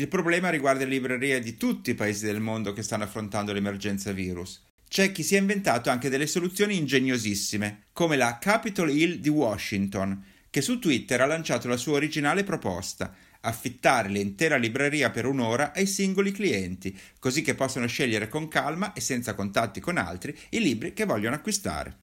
Il 0.00 0.06
problema 0.06 0.48
riguarda 0.48 0.84
le 0.84 0.90
librerie 0.90 1.40
di 1.40 1.56
tutti 1.56 1.90
i 1.90 1.94
paesi 1.94 2.24
del 2.24 2.38
mondo 2.38 2.72
che 2.72 2.84
stanno 2.84 3.02
affrontando 3.02 3.52
l'emergenza 3.52 4.12
virus. 4.12 4.62
C'è 4.86 5.10
chi 5.10 5.24
si 5.24 5.34
è 5.34 5.40
inventato 5.40 5.90
anche 5.90 6.08
delle 6.08 6.28
soluzioni 6.28 6.76
ingegnosissime, 6.76 7.86
come 7.92 8.16
la 8.16 8.38
Capitol 8.38 8.90
Hill 8.90 9.16
di 9.16 9.28
Washington, 9.28 10.24
che 10.50 10.60
su 10.60 10.78
Twitter 10.78 11.20
ha 11.20 11.26
lanciato 11.26 11.66
la 11.66 11.76
sua 11.76 11.94
originale 11.94 12.44
proposta, 12.44 13.12
affittare 13.40 14.08
l'intera 14.08 14.56
libreria 14.56 15.10
per 15.10 15.26
un'ora 15.26 15.72
ai 15.74 15.86
singoli 15.86 16.30
clienti, 16.30 16.96
così 17.18 17.42
che 17.42 17.56
possano 17.56 17.88
scegliere 17.88 18.28
con 18.28 18.46
calma 18.46 18.92
e 18.92 19.00
senza 19.00 19.34
contatti 19.34 19.80
con 19.80 19.96
altri 19.96 20.32
i 20.50 20.60
libri 20.60 20.92
che 20.92 21.06
vogliono 21.06 21.34
acquistare. 21.34 21.98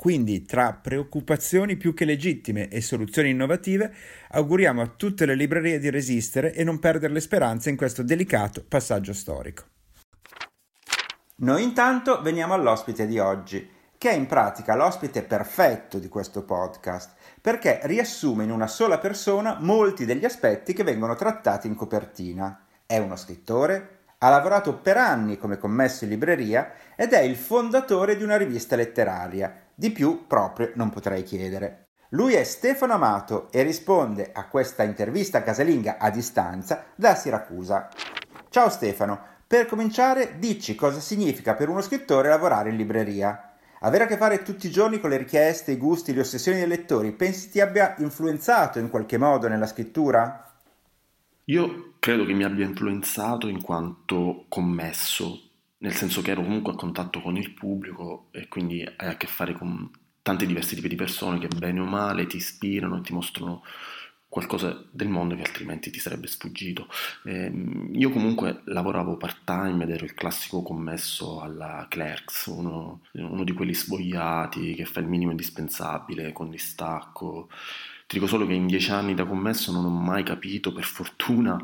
Quindi, 0.00 0.46
tra 0.46 0.72
preoccupazioni 0.72 1.76
più 1.76 1.92
che 1.92 2.06
legittime 2.06 2.68
e 2.68 2.80
soluzioni 2.80 3.28
innovative, 3.28 3.92
auguriamo 4.30 4.80
a 4.80 4.86
tutte 4.86 5.26
le 5.26 5.34
librerie 5.34 5.78
di 5.78 5.90
resistere 5.90 6.54
e 6.54 6.64
non 6.64 6.78
perdere 6.78 7.12
le 7.12 7.20
speranze 7.20 7.68
in 7.68 7.76
questo 7.76 8.02
delicato 8.02 8.64
passaggio 8.66 9.12
storico. 9.12 9.64
Noi 11.40 11.62
intanto 11.62 12.22
veniamo 12.22 12.54
all'ospite 12.54 13.06
di 13.06 13.18
oggi, 13.18 13.70
che 13.98 14.08
è 14.08 14.14
in 14.14 14.24
pratica 14.24 14.74
l'ospite 14.74 15.22
perfetto 15.22 15.98
di 15.98 16.08
questo 16.08 16.44
podcast, 16.44 17.12
perché 17.38 17.80
riassume 17.82 18.44
in 18.44 18.52
una 18.52 18.68
sola 18.68 18.96
persona 18.96 19.58
molti 19.60 20.06
degli 20.06 20.24
aspetti 20.24 20.72
che 20.72 20.82
vengono 20.82 21.14
trattati 21.14 21.66
in 21.66 21.74
copertina. 21.74 22.64
È 22.86 22.96
uno 22.96 23.16
scrittore, 23.16 23.98
ha 24.22 24.28
lavorato 24.30 24.78
per 24.78 24.96
anni 24.96 25.36
come 25.36 25.58
commesso 25.58 26.04
in 26.04 26.10
libreria 26.10 26.72
ed 26.96 27.12
è 27.12 27.20
il 27.20 27.36
fondatore 27.36 28.16
di 28.16 28.22
una 28.22 28.36
rivista 28.36 28.76
letteraria. 28.76 29.68
Di 29.80 29.92
più 29.92 30.26
proprio 30.26 30.72
non 30.74 30.90
potrei 30.90 31.22
chiedere. 31.22 31.86
Lui 32.10 32.34
è 32.34 32.44
Stefano 32.44 32.92
Amato 32.92 33.50
e 33.50 33.62
risponde 33.62 34.30
a 34.30 34.46
questa 34.46 34.82
intervista 34.82 35.42
casalinga 35.42 35.96
a 35.96 36.10
distanza 36.10 36.88
da 36.94 37.14
Siracusa. 37.14 37.88
Ciao 38.50 38.68
Stefano, 38.68 39.18
per 39.46 39.64
cominciare 39.64 40.38
dici 40.38 40.74
cosa 40.74 41.00
significa 41.00 41.54
per 41.54 41.70
uno 41.70 41.80
scrittore 41.80 42.28
lavorare 42.28 42.68
in 42.68 42.76
libreria. 42.76 43.54
Avere 43.80 44.04
a 44.04 44.06
che 44.06 44.18
fare 44.18 44.42
tutti 44.42 44.66
i 44.66 44.70
giorni 44.70 45.00
con 45.00 45.08
le 45.08 45.16
richieste, 45.16 45.72
i 45.72 45.78
gusti, 45.78 46.12
le 46.12 46.20
ossessioni 46.20 46.58
dei 46.58 46.68
lettori, 46.68 47.12
pensi 47.12 47.48
ti 47.48 47.62
abbia 47.62 47.94
influenzato 48.00 48.78
in 48.78 48.90
qualche 48.90 49.16
modo 49.16 49.48
nella 49.48 49.66
scrittura? 49.66 50.44
Io 51.46 51.94
credo 51.98 52.26
che 52.26 52.34
mi 52.34 52.44
abbia 52.44 52.66
influenzato 52.66 53.48
in 53.48 53.62
quanto 53.62 54.44
commesso, 54.50 55.49
nel 55.80 55.94
senso 55.94 56.22
che 56.22 56.32
ero 56.32 56.42
comunque 56.42 56.72
a 56.72 56.76
contatto 56.76 57.20
con 57.20 57.36
il 57.36 57.52
pubblico 57.52 58.28
e 58.32 58.48
quindi 58.48 58.82
hai 58.82 59.08
a 59.08 59.16
che 59.16 59.26
fare 59.26 59.52
con 59.54 59.90
tanti 60.22 60.46
diversi 60.46 60.74
tipi 60.74 60.88
di 60.88 60.94
persone 60.94 61.38
che 61.38 61.48
bene 61.48 61.80
o 61.80 61.84
male 61.84 62.26
ti 62.26 62.36
ispirano 62.36 62.98
e 62.98 63.00
ti 63.00 63.12
mostrano 63.12 63.62
qualcosa 64.28 64.84
del 64.90 65.08
mondo 65.08 65.34
che 65.34 65.42
altrimenti 65.42 65.90
ti 65.90 65.98
sarebbe 65.98 66.28
sfuggito. 66.28 66.86
Eh, 67.24 67.50
io 67.92 68.10
comunque 68.10 68.60
lavoravo 68.66 69.16
part 69.16 69.40
time 69.44 69.82
ed 69.82 69.90
ero 69.90 70.04
il 70.04 70.14
classico 70.14 70.62
commesso 70.62 71.40
alla 71.40 71.86
Clerks, 71.88 72.46
uno, 72.46 73.00
uno 73.12 73.42
di 73.42 73.52
quelli 73.52 73.74
svogliati 73.74 74.74
che 74.74 74.84
fa 74.84 75.00
il 75.00 75.08
minimo 75.08 75.32
indispensabile 75.32 76.32
con 76.32 76.50
distacco 76.50 77.48
ti 78.10 78.16
dico 78.16 78.26
solo 78.26 78.44
che 78.44 78.54
in 78.54 78.66
dieci 78.66 78.90
anni 78.90 79.14
da 79.14 79.24
commesso 79.24 79.70
non 79.70 79.84
ho 79.84 79.88
mai 79.88 80.24
capito, 80.24 80.72
per 80.72 80.82
fortuna, 80.82 81.56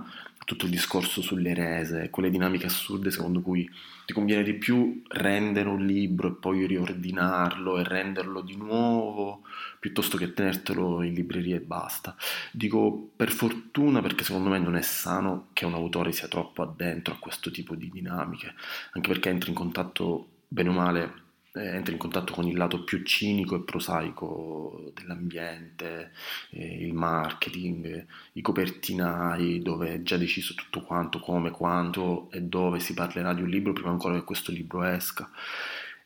tutto 0.45 0.65
il 0.67 0.71
discorso 0.71 1.23
sulle 1.23 1.55
rese, 1.55 2.11
quelle 2.11 2.31
dinamiche 2.31 2.67
assurde 2.67 3.11
secondo 3.11 3.41
cui 3.41 3.69
ti 4.05 4.13
conviene 4.13 4.45
di 4.45 4.55
più 4.55 5.03
rendere 5.09 5.69
un 5.69 5.85
libro 5.85 6.29
e 6.29 6.33
poi 6.33 6.67
riordinarlo 6.67 7.79
e 7.79 7.83
renderlo 7.83 8.41
di 8.43 8.57
nuovo 8.57 9.43
piuttosto 9.81 10.17
che 10.17 10.33
tenertelo 10.33 11.03
in 11.03 11.15
libreria 11.15 11.57
e 11.57 11.61
basta. 11.61 12.15
Dico 12.53 13.11
per 13.17 13.33
fortuna 13.33 14.01
perché 14.01 14.23
secondo 14.23 14.49
me 14.49 14.59
non 14.59 14.77
è 14.77 14.83
sano 14.83 15.49
che 15.53 15.65
un 15.65 15.75
autore 15.75 16.13
sia 16.13 16.29
troppo 16.29 16.63
addentro 16.63 17.15
a 17.15 17.19
questo 17.19 17.51
tipo 17.51 17.75
di 17.75 17.91
dinamiche, 17.91 18.55
anche 18.93 19.09
perché 19.09 19.31
entra 19.31 19.49
in 19.49 19.57
contatto 19.57 20.29
bene 20.47 20.69
o 20.69 20.73
male 20.73 21.25
entra 21.57 21.93
in 21.93 21.99
contatto 21.99 22.33
con 22.33 22.47
il 22.47 22.57
lato 22.57 22.85
più 22.85 23.03
cinico 23.03 23.57
e 23.57 23.61
prosaico 23.61 24.93
dell'ambiente, 24.95 26.13
eh, 26.51 26.85
il 26.85 26.93
marketing, 26.93 28.07
i 28.33 28.41
copertinai, 28.41 29.63
dove 29.63 29.95
è 29.95 30.03
già 30.03 30.17
deciso 30.17 30.55
tutto 30.55 30.83
quanto, 30.83 31.21
come, 31.21 31.51
quanto 31.51 32.31
e 32.31 32.43
dove 32.43 32.81
si 32.81 32.95
parlerà 32.95 33.35
di 33.35 33.43
un 33.43 33.49
libro 33.49 33.73
prima 33.73 33.91
ancora 33.91 34.15
che 34.15 34.25
questo 34.25 34.53
libro 34.53 34.83
esca. 34.83 35.31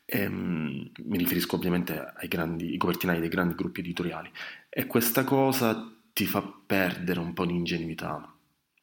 E, 0.05 0.19
ehm, 0.19 0.89
mi 1.05 1.17
riferisco 1.17 1.55
ovviamente 1.55 2.13
ai 2.15 2.27
grandi, 2.27 2.75
copertinai 2.77 3.19
dei 3.19 3.29
grandi 3.29 3.55
gruppi 3.55 3.79
editoriali. 3.81 4.29
E 4.69 4.85
questa 4.85 5.23
cosa 5.23 5.91
ti 6.13 6.25
fa 6.25 6.41
perdere 6.65 7.19
un 7.19 7.33
po' 7.33 7.45
di 7.45 7.55
ingenuità. 7.55 8.33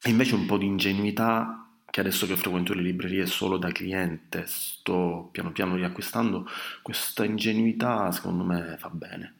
E 0.01 0.09
invece 0.09 0.35
un 0.35 0.45
po' 0.45 0.57
di 0.57 0.65
ingenuità 0.65 1.68
che 1.89 1.99
adesso 1.99 2.25
che 2.27 2.35
frequento 2.35 2.73
le 2.73 2.81
librerie 2.81 3.25
solo 3.25 3.57
da 3.57 3.71
cliente 3.71 4.43
sto 4.45 5.29
piano 5.31 5.51
piano 5.51 5.75
riacquistando, 5.75 6.45
questa 6.81 7.25
ingenuità 7.25 8.11
secondo 8.11 8.43
me 8.43 8.75
fa 8.77 8.89
bene. 8.89 9.33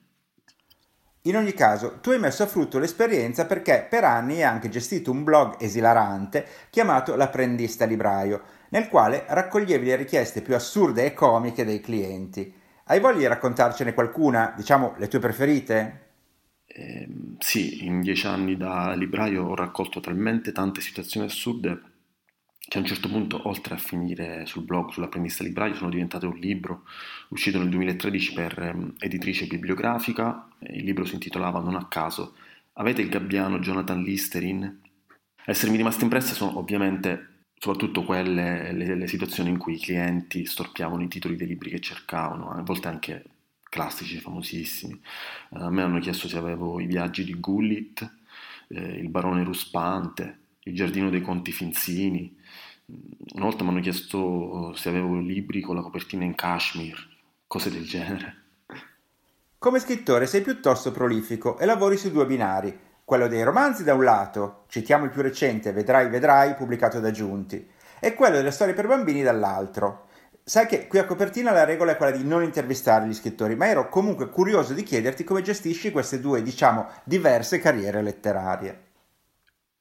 In 1.24 1.36
ogni 1.36 1.54
caso, 1.54 2.00
tu 2.00 2.12
hai 2.12 2.20
messo 2.20 2.44
a 2.44 2.48
frutto 2.48 2.80
l'esperienza 2.80 3.46
perché 3.46 3.86
per 3.90 4.06
anni 4.06 4.36
hai 4.36 4.44
anche 4.44 4.70
gestito 4.70 5.12
un 5.12 5.24
blog 5.26 5.58
esilarante 5.60 6.46
chiamato 6.70 7.16
L'apprendista 7.16 7.86
libraio, 7.86 8.42
nel 8.70 8.88
quale 8.88 9.26
raccoglievi 9.28 9.86
le 9.86 9.98
richieste 9.98 10.42
più 10.42 10.56
assurde 10.56 11.06
e 11.06 11.14
comiche 11.14 11.66
dei 11.66 11.82
clienti. 11.82 12.54
Hai 12.86 13.02
voglia 13.02 13.18
di 13.18 13.28
raccontarcene 13.28 13.94
qualcuna, 13.94 14.54
diciamo 14.56 14.96
le 14.98 15.08
tue 15.10 15.20
preferite? 15.20 16.08
Eh, 16.66 17.08
sì, 17.40 17.86
in 17.86 18.00
dieci 18.00 18.26
anni 18.26 18.56
da 18.56 18.94
libraio 18.94 19.44
ho 19.44 19.56
raccolto 19.56 20.00
talmente 20.00 20.54
tante 20.54 20.80
situazioni 20.80 21.26
assurde 21.28 21.82
che 22.70 22.78
a 22.78 22.82
un 22.82 22.86
certo 22.86 23.10
punto, 23.10 23.48
oltre 23.48 23.74
a 23.74 23.78
finire 23.78 24.46
sul 24.46 24.64
blog 24.64 24.92
sull'apprendista 24.92 25.44
libraio, 25.44 25.74
sono 25.74 25.90
diventate 25.90 26.28
un 26.28 26.38
libro 26.38 26.84
uscito 27.30 27.58
nel 27.58 27.68
2013 27.70 28.34
per 28.34 28.74
um, 28.76 28.94
editrice 29.00 29.48
bibliografica. 29.48 30.48
Il 30.60 30.84
libro 30.84 31.04
si 31.04 31.16
intitolava 31.16 31.60
Non 31.62 31.76
a 31.76 31.88
caso. 31.88 32.36
Avete 32.74 33.02
il 33.02 33.10
gabbiano 33.10 33.58
Jonathan 33.58 34.04
Listerin? 34.04 34.82
Essermi 35.44 35.78
rimaste 35.78 36.04
impresse 36.04 36.36
sono 36.36 36.60
ovviamente 36.60 37.48
soprattutto 37.58 38.04
quelle 38.04 38.72
le, 38.72 38.96
le 38.96 39.08
situazioni 39.08 39.50
in 39.50 39.58
cui 39.58 39.74
i 39.74 39.80
clienti 39.80 40.46
storpiavano 40.46 41.02
i 41.02 41.08
titoli 41.08 41.36
dei 41.36 41.48
libri 41.48 41.72
che 41.72 41.80
cercavano, 41.80 42.52
a 42.52 42.62
volte 42.62 42.88
anche 42.88 43.24
classici, 43.64 44.20
famosissimi. 44.20 45.02
A 45.54 45.72
me 45.72 45.82
hanno 45.82 46.00
chiesto 46.00 46.28
se 46.28 46.38
avevo 46.38 46.80
i 46.80 46.86
viaggi 46.86 47.24
di 47.24 47.34
Gullit, 47.34 48.08
eh, 48.68 48.80
il 48.80 49.10
barone 49.10 49.44
ruspante, 49.44 50.38
il 50.64 50.76
giardino 50.76 51.10
dei 51.10 51.22
conti 51.22 51.52
Finzini, 51.52 52.38
una 53.34 53.46
volta 53.46 53.64
mi 53.64 53.70
hanno 53.70 53.80
chiesto 53.80 54.74
se 54.76 54.90
avevo 54.90 55.20
libri 55.20 55.62
con 55.62 55.76
la 55.76 55.82
copertina 55.82 56.24
in 56.24 56.36
cashmere, 56.36 56.98
cose 57.48 57.70
del 57.70 57.86
genere. 57.86 58.36
Come 59.58 59.80
scrittore 59.80 60.26
sei 60.26 60.42
piuttosto 60.42 60.92
prolifico 60.92 61.58
e 61.58 61.66
lavori 61.66 61.98
su 61.98 62.12
due 62.12 62.26
binari, 62.26 62.78
quello 63.04 63.28
dei 63.28 63.44
romanzi 63.44 63.84
da 63.84 63.94
un 63.94 64.04
lato, 64.04 64.64
citiamo 64.68 65.06
il 65.06 65.12
più 65.12 65.22
recente 65.22 65.72
Vedrai 65.72 66.10
Vedrai, 66.10 66.56
pubblicato 66.56 67.00
da 67.00 67.12
Giunti, 67.12 67.68
e 68.00 68.14
quello 68.14 68.38
delle 68.38 68.52
storie 68.52 68.74
per 68.74 68.88
bambini 68.88 69.22
dall'altro. 69.22 70.08
Sai 70.44 70.66
che 70.66 70.88
qui 70.88 70.98
a 70.98 71.06
copertina 71.06 71.52
la 71.52 71.66
regola 71.66 71.92
è 71.92 71.98
quella 71.98 72.16
di 72.16 72.24
non 72.24 72.42
intervistare 72.44 73.06
gli 73.06 73.14
scrittori, 73.14 73.56
ma 73.56 73.68
ero 73.68 73.90
comunque 73.90 74.30
curioso 74.30 74.74
di 74.74 74.84
chiederti 74.84 75.24
come 75.24 75.42
gestisci 75.42 75.92
queste 75.92 76.20
due, 76.20 76.42
diciamo, 76.42 76.88
diverse 77.04 77.60
carriere 77.60 78.02
letterarie. 78.02 78.89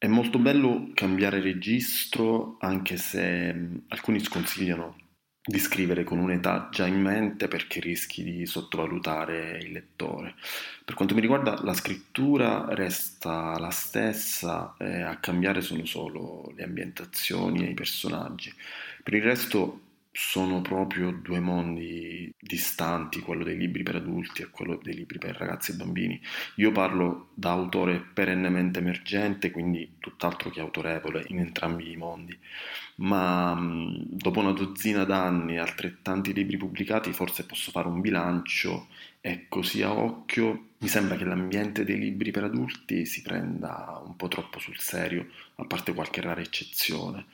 È 0.00 0.06
molto 0.06 0.38
bello 0.38 0.92
cambiare 0.94 1.40
registro, 1.40 2.56
anche 2.60 2.96
se 2.96 3.82
alcuni 3.88 4.20
sconsigliano 4.20 4.96
di 5.42 5.58
scrivere 5.58 6.04
con 6.04 6.18
un'età 6.18 6.68
già 6.70 6.86
in 6.86 7.00
mente 7.00 7.48
perché 7.48 7.80
rischi 7.80 8.22
di 8.22 8.46
sottovalutare 8.46 9.58
il 9.60 9.72
lettore. 9.72 10.36
Per 10.84 10.94
quanto 10.94 11.16
mi 11.16 11.20
riguarda 11.20 11.60
la 11.64 11.74
scrittura 11.74 12.72
resta 12.76 13.58
la 13.58 13.70
stessa, 13.70 14.76
eh, 14.78 15.00
a 15.00 15.16
cambiare 15.16 15.62
sono 15.62 15.84
solo 15.84 16.52
le 16.54 16.62
ambientazioni 16.62 17.66
e 17.66 17.70
i 17.70 17.74
personaggi. 17.74 18.54
Per 19.02 19.14
il 19.14 19.22
resto 19.22 19.80
sono 20.20 20.60
proprio 20.62 21.12
due 21.12 21.38
mondi 21.38 22.34
distanti, 22.40 23.20
quello 23.20 23.44
dei 23.44 23.56
libri 23.56 23.84
per 23.84 23.94
adulti 23.94 24.42
e 24.42 24.50
quello 24.50 24.80
dei 24.82 24.96
libri 24.96 25.16
per 25.16 25.36
ragazzi 25.36 25.70
e 25.70 25.74
bambini. 25.76 26.20
Io 26.56 26.72
parlo 26.72 27.28
da 27.34 27.50
autore 27.50 28.00
perennemente 28.00 28.80
emergente, 28.80 29.52
quindi 29.52 29.92
tutt'altro 30.00 30.50
che 30.50 30.58
autorevole 30.58 31.24
in 31.28 31.38
entrambi 31.38 31.92
i 31.92 31.96
mondi, 31.96 32.36
ma 32.96 33.56
dopo 33.60 34.40
una 34.40 34.50
dozzina 34.50 35.04
d'anni 35.04 35.54
e 35.54 35.58
altrettanti 35.58 36.32
libri 36.32 36.56
pubblicati 36.56 37.12
forse 37.12 37.46
posso 37.46 37.70
fare 37.70 37.86
un 37.86 38.00
bilancio 38.00 38.88
e 39.20 39.46
così 39.48 39.82
a 39.82 39.92
occhio 39.92 40.70
mi 40.78 40.88
sembra 40.88 41.16
che 41.16 41.24
l'ambiente 41.24 41.84
dei 41.84 41.96
libri 41.96 42.32
per 42.32 42.42
adulti 42.42 43.06
si 43.06 43.22
prenda 43.22 44.02
un 44.04 44.16
po' 44.16 44.26
troppo 44.26 44.58
sul 44.58 44.80
serio, 44.80 45.28
a 45.56 45.64
parte 45.64 45.94
qualche 45.94 46.20
rara 46.20 46.40
eccezione. 46.40 47.26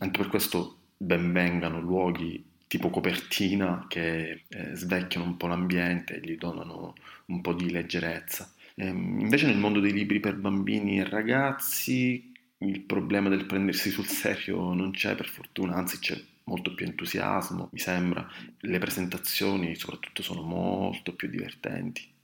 Anche 0.00 0.18
per 0.18 0.28
questo 0.28 0.80
benvengano 0.96 1.80
luoghi 1.80 2.44
tipo 2.66 2.90
copertina 2.90 3.86
che 3.88 4.44
eh, 4.48 4.74
svecchiano 4.74 5.26
un 5.26 5.36
po' 5.36 5.46
l'ambiente 5.46 6.16
e 6.16 6.20
gli 6.20 6.36
donano 6.36 6.94
un 7.26 7.40
po' 7.40 7.52
di 7.52 7.70
leggerezza. 7.70 8.52
Ehm, 8.74 9.20
invece 9.20 9.46
nel 9.46 9.58
mondo 9.58 9.80
dei 9.80 9.92
libri 9.92 10.20
per 10.20 10.36
bambini 10.36 10.98
e 10.98 11.08
ragazzi 11.08 12.32
il 12.58 12.80
problema 12.80 13.28
del 13.28 13.46
prendersi 13.46 13.90
sul 13.90 14.06
serio 14.06 14.72
non 14.72 14.90
c'è 14.92 15.14
per 15.14 15.28
fortuna, 15.28 15.74
anzi 15.76 15.98
c'è 15.98 16.20
molto 16.44 16.74
più 16.74 16.86
entusiasmo, 16.86 17.68
mi 17.72 17.78
sembra. 17.78 18.26
Le 18.58 18.78
presentazioni 18.78 19.74
soprattutto 19.76 20.22
sono 20.22 20.42
molto 20.42 21.14
più 21.14 21.28
divertenti. 21.28 22.14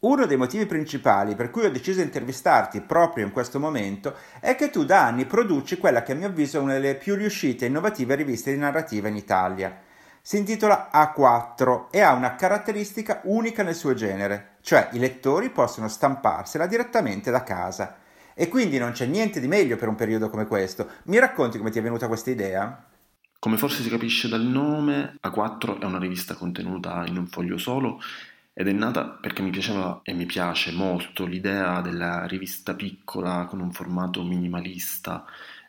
Uno 0.00 0.24
dei 0.24 0.38
motivi 0.38 0.64
principali 0.64 1.34
per 1.34 1.50
cui 1.50 1.66
ho 1.66 1.70
deciso 1.70 1.98
di 1.98 2.06
intervistarti 2.06 2.80
proprio 2.80 3.26
in 3.26 3.32
questo 3.32 3.60
momento 3.60 4.14
è 4.40 4.56
che 4.56 4.70
tu 4.70 4.86
da 4.86 5.04
anni 5.04 5.26
produci 5.26 5.76
quella 5.76 6.02
che 6.02 6.12
a 6.12 6.14
mio 6.14 6.28
avviso 6.28 6.56
è 6.56 6.62
una 6.62 6.72
delle 6.72 6.94
più 6.94 7.14
riuscite 7.14 7.66
e 7.66 7.68
innovative 7.68 8.14
riviste 8.14 8.50
di 8.50 8.56
narrativa 8.56 9.08
in 9.08 9.16
Italia. 9.16 9.78
Si 10.22 10.38
intitola 10.38 10.88
A4 10.90 11.90
e 11.90 12.00
ha 12.00 12.14
una 12.14 12.34
caratteristica 12.34 13.20
unica 13.24 13.62
nel 13.62 13.74
suo 13.74 13.92
genere, 13.92 14.56
cioè 14.62 14.88
i 14.92 14.98
lettori 14.98 15.50
possono 15.50 15.86
stamparsela 15.86 16.66
direttamente 16.66 17.30
da 17.30 17.42
casa. 17.42 17.98
E 18.32 18.48
quindi 18.48 18.78
non 18.78 18.92
c'è 18.92 19.04
niente 19.04 19.38
di 19.38 19.48
meglio 19.48 19.76
per 19.76 19.88
un 19.88 19.96
periodo 19.96 20.30
come 20.30 20.46
questo. 20.46 20.88
Mi 21.04 21.18
racconti 21.18 21.58
come 21.58 21.68
ti 21.68 21.78
è 21.78 21.82
venuta 21.82 22.08
questa 22.08 22.30
idea? 22.30 22.86
Come 23.38 23.58
forse 23.58 23.82
si 23.82 23.90
capisce 23.90 24.28
dal 24.28 24.40
nome, 24.40 25.18
A4 25.22 25.78
è 25.78 25.84
una 25.84 25.98
rivista 25.98 26.34
contenuta 26.34 27.04
in 27.06 27.18
un 27.18 27.26
foglio 27.26 27.58
solo 27.58 28.00
ed 28.52 28.68
è 28.68 28.72
nata 28.72 29.04
perché 29.08 29.42
mi 29.42 29.50
piaceva 29.50 30.00
e 30.02 30.12
mi 30.12 30.26
piace 30.26 30.72
molto 30.72 31.24
l'idea 31.26 31.80
della 31.80 32.26
rivista 32.26 32.74
piccola 32.74 33.46
con 33.46 33.60
un 33.60 33.72
formato 33.72 34.22
minimalista 34.22 35.24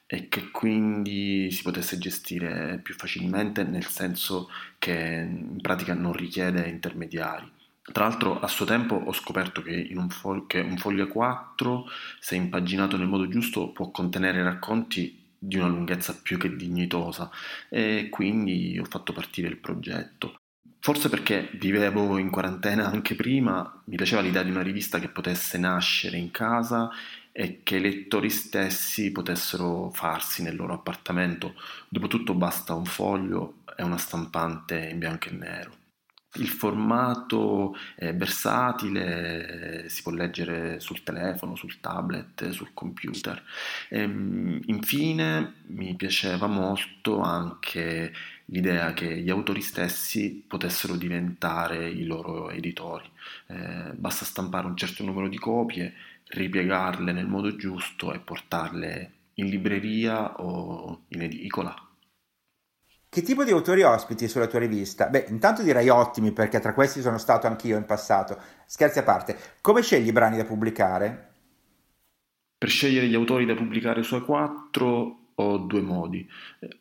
e 0.06 0.28
che 0.28 0.52
quindi 0.52 1.50
si 1.52 1.62
potesse 1.64 1.98
gestire 1.98 2.80
più 2.84 2.94
facilmente 2.96 3.64
nel 3.64 3.86
senso 3.86 4.50
che 4.78 4.92
in 4.92 5.62
pratica 5.62 5.94
non 5.94 6.12
richiede 6.14 6.68
intermediari. 6.68 7.50
Tra 7.82 8.06
l'altro 8.08 8.40
a 8.40 8.48
suo 8.48 8.66
tempo 8.66 8.96
ho 8.96 9.14
scoperto 9.14 9.62
che, 9.62 9.90
un, 9.96 10.10
fo- 10.10 10.46
che 10.46 10.60
un 10.60 10.78
foglio 10.78 11.08
4, 11.08 11.86
se 12.20 12.36
impaginato 12.36 12.98
nel 12.98 13.08
modo 13.08 13.28
giusto, 13.28 13.72
può 13.72 13.90
contenere 13.92 14.44
racconti 14.44 15.18
di 15.38 15.58
una 15.58 15.68
lunghezza 15.68 16.20
più 16.22 16.38
che 16.38 16.56
dignitosa 16.56 17.30
e 17.70 18.10
quindi 18.10 18.78
ho 18.80 18.86
fatto 18.86 19.14
partire 19.14 19.48
il 19.48 19.58
progetto. 19.58 20.41
Forse 20.84 21.10
perché 21.10 21.48
vivevo 21.60 22.18
in 22.18 22.32
quarantena 22.32 22.88
anche 22.88 23.14
prima, 23.14 23.82
mi 23.86 23.96
piaceva 23.96 24.22
l'idea 24.22 24.42
di 24.42 24.50
una 24.50 24.64
rivista 24.64 24.98
che 24.98 25.10
potesse 25.10 25.60
nascere 25.60 26.18
in 26.18 26.32
casa 26.32 26.90
e 27.32 27.62
che 27.62 27.76
i 27.76 27.82
lettori 27.82 28.32
stessi 28.32 29.12
potessero 29.12 29.92
farsi 29.92 30.42
nel 30.42 30.56
loro 30.56 30.74
appartamento. 30.74 31.54
Dopotutto 31.88 32.34
basta 32.34 32.74
un 32.74 32.86
foglio 32.86 33.58
e 33.78 33.84
una 33.84 34.00
stampante 34.00 34.90
in 34.90 34.98
bianco 34.98 35.28
e 35.28 35.32
nero. 35.34 35.72
Il 36.36 36.48
formato 36.48 37.76
è 37.94 38.16
versatile, 38.16 39.86
si 39.90 40.02
può 40.02 40.14
leggere 40.14 40.80
sul 40.80 41.04
telefono, 41.04 41.56
sul 41.56 41.80
tablet, 41.80 42.50
sul 42.50 42.74
computer. 42.74 43.44
E, 43.90 44.00
ehm, 44.00 44.62
infine 44.66 45.56
mi 45.68 45.94
piaceva 45.96 46.48
molto 46.48 47.20
anche 47.20 48.14
l'idea 48.51 48.93
che 48.93 49.17
gli 49.17 49.29
autori 49.29 49.62
stessi 49.62 50.43
potessero 50.48 50.96
diventare 50.96 51.89
i 51.89 52.05
loro 52.05 52.50
editori. 52.50 53.10
Eh, 53.48 53.91
basta 53.93 54.25
stampare 54.25 54.67
un 54.67 54.77
certo 54.77 55.03
numero 55.03 55.27
di 55.27 55.38
copie, 55.38 55.93
ripiegarle 56.27 57.12
nel 57.12 57.27
modo 57.27 57.55
giusto 57.55 58.13
e 58.13 58.20
portarle 58.20 59.12
in 59.36 59.48
libreria 59.48 60.41
o 60.41 61.03
in 61.10 61.22
edicola. 61.22 61.74
Che 63.10 63.22
tipo 63.24 63.43
di 63.43 63.51
autori 63.51 63.84
ospiti 63.84 64.27
sulla 64.29 64.48
tua 64.48 64.60
rivista? 64.60 65.08
Beh, 65.08 65.25
intanto 65.29 65.63
direi 65.63 65.89
ottimi 65.89 66.31
perché 66.31 66.60
tra 66.60 66.74
questi 66.74 67.01
sono 67.01 67.17
stato 67.17 67.48
anch'io 67.48 67.77
in 67.77 67.86
passato. 67.86 68.38
Scherzi 68.65 69.00
a 69.00 69.03
parte, 69.03 69.38
come 69.60 69.81
scegli 69.81 70.08
i 70.08 70.13
brani 70.13 70.38
da 70.38 70.46
pubblicare? 70.46 71.29
Per 72.58 72.70
scegliere 72.70 73.08
gli 73.08 73.15
autori 73.15 73.46
da 73.46 73.53
pubblicare 73.53 74.03
su 74.03 74.15
A4 74.15 75.21
ho 75.36 75.58
due 75.58 75.82
modi. 75.82 76.28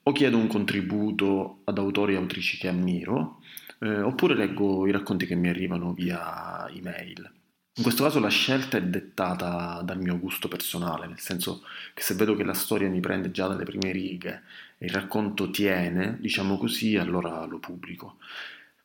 O 0.04 0.12
chiedo 0.12 0.36
un 0.36 0.46
contributo 0.46 1.60
ad 1.64 1.78
autori 1.78 2.14
e 2.14 2.16
autrici 2.16 2.58
che 2.58 2.68
ammiro, 2.68 3.40
eh, 3.80 4.00
oppure 4.00 4.34
leggo 4.34 4.86
i 4.86 4.92
racconti 4.92 5.26
che 5.26 5.34
mi 5.34 5.48
arrivano 5.48 5.92
via 5.92 6.68
email. 6.70 7.30
In 7.76 7.82
questo 7.82 8.02
caso 8.02 8.20
la 8.20 8.28
scelta 8.28 8.76
è 8.76 8.82
dettata 8.82 9.80
dal 9.82 10.00
mio 10.00 10.18
gusto 10.18 10.48
personale, 10.48 11.06
nel 11.06 11.20
senso 11.20 11.62
che 11.94 12.02
se 12.02 12.14
vedo 12.14 12.34
che 12.36 12.44
la 12.44 12.52
storia 12.52 12.88
mi 12.90 13.00
prende 13.00 13.30
già 13.30 13.46
dalle 13.46 13.64
prime 13.64 13.92
righe 13.92 14.42
e 14.76 14.86
il 14.86 14.92
racconto 14.92 15.50
tiene, 15.50 16.18
diciamo 16.20 16.58
così, 16.58 16.96
allora 16.96 17.44
lo 17.46 17.58
pubblico. 17.58 18.16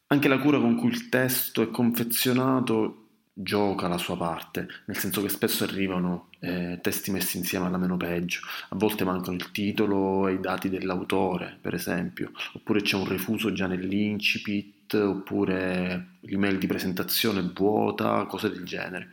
Anche 0.08 0.28
la 0.28 0.38
cura 0.40 0.60
con 0.60 0.76
cui 0.76 0.90
il 0.90 1.10
testo 1.10 1.62
è 1.62 1.72
confezionato 1.72 3.05
gioca 3.38 3.90
la 3.90 3.98
sua 3.98 4.16
parte, 4.16 4.66
nel 4.86 4.98
senso 4.98 5.22
che 5.22 5.28
spesso 5.28 5.66
arrivano 5.66 6.30
eh, 6.40 6.80
testi 6.82 7.12
messi 7.12 7.38
insieme 7.38 7.66
alla 7.66 7.78
meno 7.78 7.98
peggio, 7.98 8.40
a 8.70 8.76
volte 8.78 9.04
mancano 9.04 9.36
il 9.36 9.52
titolo 9.52 10.30
e 10.30 10.34
i 10.34 10.40
dati 10.40 10.70
dell'autore, 10.70 11.58
per 11.60 11.74
esempio, 11.74 12.32
oppure 12.54 12.82
c'è 12.82 12.96
un 12.96 13.06
refuso 13.06 13.52
già 13.52 13.68
nell'incipit, 13.68 14.94
oppure 14.94 16.12
l'email 16.22 16.58
di 16.58 16.68
presentazione 16.68 17.42
vuota, 17.54 18.24
cose 18.26 18.50
del 18.50 18.64
genere. 18.64 19.10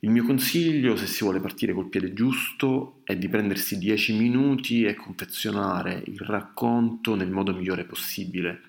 Il 0.00 0.10
mio 0.10 0.24
consiglio, 0.24 0.94
se 0.94 1.06
si 1.06 1.24
vuole 1.24 1.40
partire 1.40 1.72
col 1.72 1.88
piede 1.88 2.12
giusto, 2.12 3.00
è 3.04 3.16
di 3.16 3.28
prendersi 3.28 3.78
10 3.78 4.18
minuti 4.18 4.84
e 4.84 4.94
confezionare 4.94 6.02
il 6.04 6.18
racconto 6.18 7.14
nel 7.14 7.30
modo 7.30 7.54
migliore 7.54 7.84
possibile, 7.84 8.60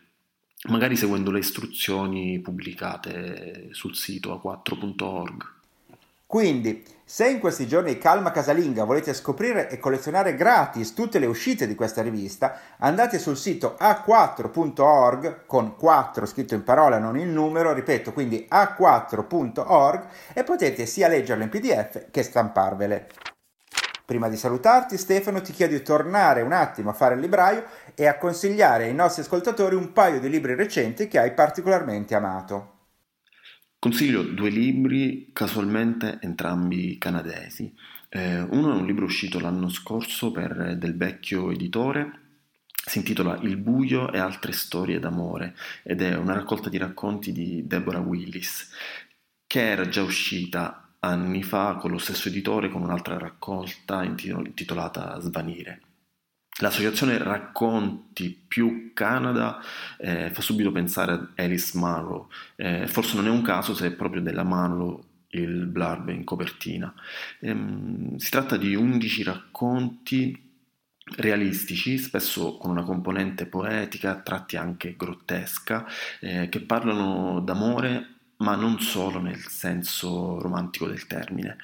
magari 0.64 0.96
seguendo 0.96 1.32
le 1.32 1.40
istruzioni 1.40 2.40
pubblicate 2.40 3.70
sul 3.72 3.96
sito 3.96 4.34
a4.org. 4.34 5.56
Quindi, 6.26 6.84
se 7.06 7.30
in 7.30 7.40
questi 7.40 7.68
giorni 7.68 7.98
calma 7.98 8.32
casalinga 8.32 8.84
volete 8.84 9.14
scoprire 9.14 9.70
e 9.70 9.80
collezionare 9.80 10.36
gratis 10.36 10.94
tutte 10.94 11.20
le 11.20 11.26
uscite 11.26 11.66
di 11.66 11.74
questa 11.74 12.02
rivista, 12.02 12.60
andate 12.80 13.18
sul 13.18 13.38
sito 13.38 13.78
a4.org 13.80 15.46
con 15.46 15.78
4 15.78 16.26
scritto 16.26 16.54
in 16.54 16.66
parola, 16.66 16.98
non 16.98 17.18
in 17.18 17.32
numero, 17.32 17.72
ripeto, 17.72 18.12
quindi 18.12 18.46
a4.org 18.52 20.08
e 20.34 20.44
potete 20.44 20.86
sia 20.86 21.08
leggerle 21.08 21.44
in 21.44 21.50
PDF 21.50 22.08
che 22.12 22.24
stamparvele. 22.24 23.08
Prima 24.08 24.30
di 24.30 24.38
salutarti, 24.38 24.98
Stefano, 24.98 25.42
ti 25.42 25.52
chiedo 25.52 25.76
di 25.76 25.82
tornare 25.82 26.42
un 26.42 26.54
attimo 26.54 26.90
a 26.90 26.94
fare 26.94 27.16
il 27.16 27.20
libraio 27.20 27.66
e 28.00 28.06
a 28.06 28.20
consigliare 28.20 28.84
ai 28.84 28.94
nostri 28.94 29.24
ascoltatori 29.24 29.74
un 29.74 29.92
paio 29.92 30.20
di 30.20 30.30
libri 30.30 30.54
recenti 30.54 31.08
che 31.08 31.18
hai 31.18 31.34
particolarmente 31.34 32.14
amato. 32.14 32.76
Consiglio 33.80 34.22
due 34.22 34.52
libri, 34.52 35.32
casualmente 35.34 36.20
entrambi 36.22 37.00
canadesi. 37.00 37.74
Eh, 38.10 38.40
uno 38.40 38.72
è 38.72 38.76
un 38.76 38.86
libro 38.86 39.06
uscito 39.06 39.40
l'anno 39.40 39.68
scorso 39.70 40.32
per 40.32 40.78
Del 40.78 40.96
Vecchio 40.96 41.50
Editore, 41.50 42.26
si 42.70 43.00
intitola 43.00 43.40
Il 43.42 43.58
buio 43.58 44.12
e 44.12 44.20
altre 44.20 44.52
storie 44.52 45.00
d'amore 45.00 45.56
ed 45.82 46.04
è 46.04 46.16
una 46.16 46.36
raccolta 46.36 46.70
di 46.70 46.78
racconti 46.78 47.32
di 47.32 47.66
Deborah 47.66 48.00
Willis, 48.00 48.70
che 49.48 49.72
era 49.72 49.90
già 49.90 50.04
uscita 50.04 50.92
anni 51.00 51.42
fa 51.42 51.78
con 51.78 51.90
lo 51.90 51.98
stesso 51.98 52.28
editore 52.28 52.70
con 52.70 52.84
un'altra 52.84 53.18
raccolta 53.18 54.04
intitolata 54.04 55.20
Svanire. 55.20 55.82
L'associazione 56.60 57.18
Racconti 57.20 58.36
più 58.48 58.92
Canada 58.94 59.60
eh, 59.98 60.32
fa 60.32 60.42
subito 60.42 60.72
pensare 60.72 61.12
ad 61.12 61.28
Alice 61.36 61.78
Munro, 61.78 62.32
eh, 62.56 62.88
forse 62.88 63.16
non 63.16 63.28
è 63.28 63.30
un 63.30 63.44
caso 63.44 63.76
se 63.76 63.88
è 63.88 63.92
proprio 63.92 64.22
della 64.22 64.44
Munro 64.44 65.04
il 65.30 65.66
blurb 65.66 66.10
in 66.10 66.24
copertina. 66.24 66.92
Ehm, 67.42 68.16
si 68.18 68.32
tratta 68.32 68.58
di 68.58 68.74
11 68.76 69.24
racconti 69.24 70.46
realistici, 71.18 71.98
spesso 71.98 72.58
con 72.58 72.72
una 72.72 72.84
componente 72.84 73.46
poetica, 73.46 74.20
tratti 74.22 74.58
anche 74.58 74.96
grottesca, 74.98 75.86
eh, 76.20 76.50
che 76.50 76.62
parlano 76.62 77.40
d'amore 77.40 78.16
ma 78.38 78.56
non 78.56 78.80
solo 78.80 79.20
nel 79.20 79.40
senso 79.48 80.40
romantico 80.40 80.88
del 80.88 81.08
termine. 81.08 81.58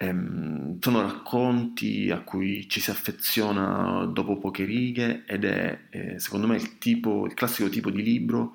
Ehm, 0.00 0.78
sono 0.80 1.00
racconti 1.02 2.10
a 2.10 2.20
cui 2.22 2.68
ci 2.68 2.80
si 2.80 2.90
affeziona 2.90 4.04
dopo 4.06 4.38
poche 4.38 4.64
righe 4.64 5.24
ed 5.26 5.44
è 5.44 5.86
eh, 5.90 6.18
secondo 6.20 6.46
me 6.46 6.54
il, 6.56 6.78
tipo, 6.78 7.26
il 7.26 7.34
classico 7.34 7.68
tipo 7.68 7.90
di 7.90 8.02
libro 8.02 8.52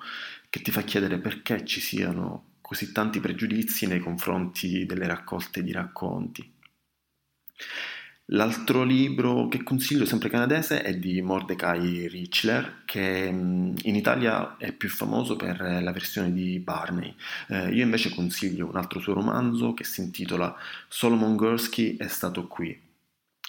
che 0.48 0.60
ti 0.60 0.70
fa 0.70 0.80
chiedere 0.82 1.18
perché 1.18 1.64
ci 1.66 1.80
siano 1.80 2.52
così 2.62 2.92
tanti 2.92 3.20
pregiudizi 3.20 3.86
nei 3.86 4.00
confronti 4.00 4.86
delle 4.86 5.06
raccolte 5.06 5.62
di 5.62 5.72
racconti. 5.72 6.50
L'altro 8.28 8.84
libro 8.84 9.48
che 9.48 9.62
consiglio, 9.62 10.06
sempre 10.06 10.30
canadese, 10.30 10.80
è 10.80 10.96
di 10.96 11.20
Mordecai 11.20 12.08
Richler, 12.08 12.82
che 12.86 13.30
mm, 13.30 13.74
in 13.82 13.96
Italia 13.96 14.56
è 14.56 14.72
più 14.72 14.88
famoso 14.88 15.36
per 15.36 15.60
la 15.60 15.92
versione 15.92 16.32
di 16.32 16.58
Barney. 16.58 17.14
Eh, 17.48 17.68
io 17.74 17.82
invece 17.82 18.14
consiglio 18.14 18.66
un 18.66 18.76
altro 18.76 18.98
suo 19.00 19.12
romanzo 19.12 19.74
che 19.74 19.84
si 19.84 20.00
intitola 20.00 20.56
Solomon 20.88 21.36
Gursky 21.36 21.98
è 21.98 22.08
stato 22.08 22.46
qui 22.46 22.83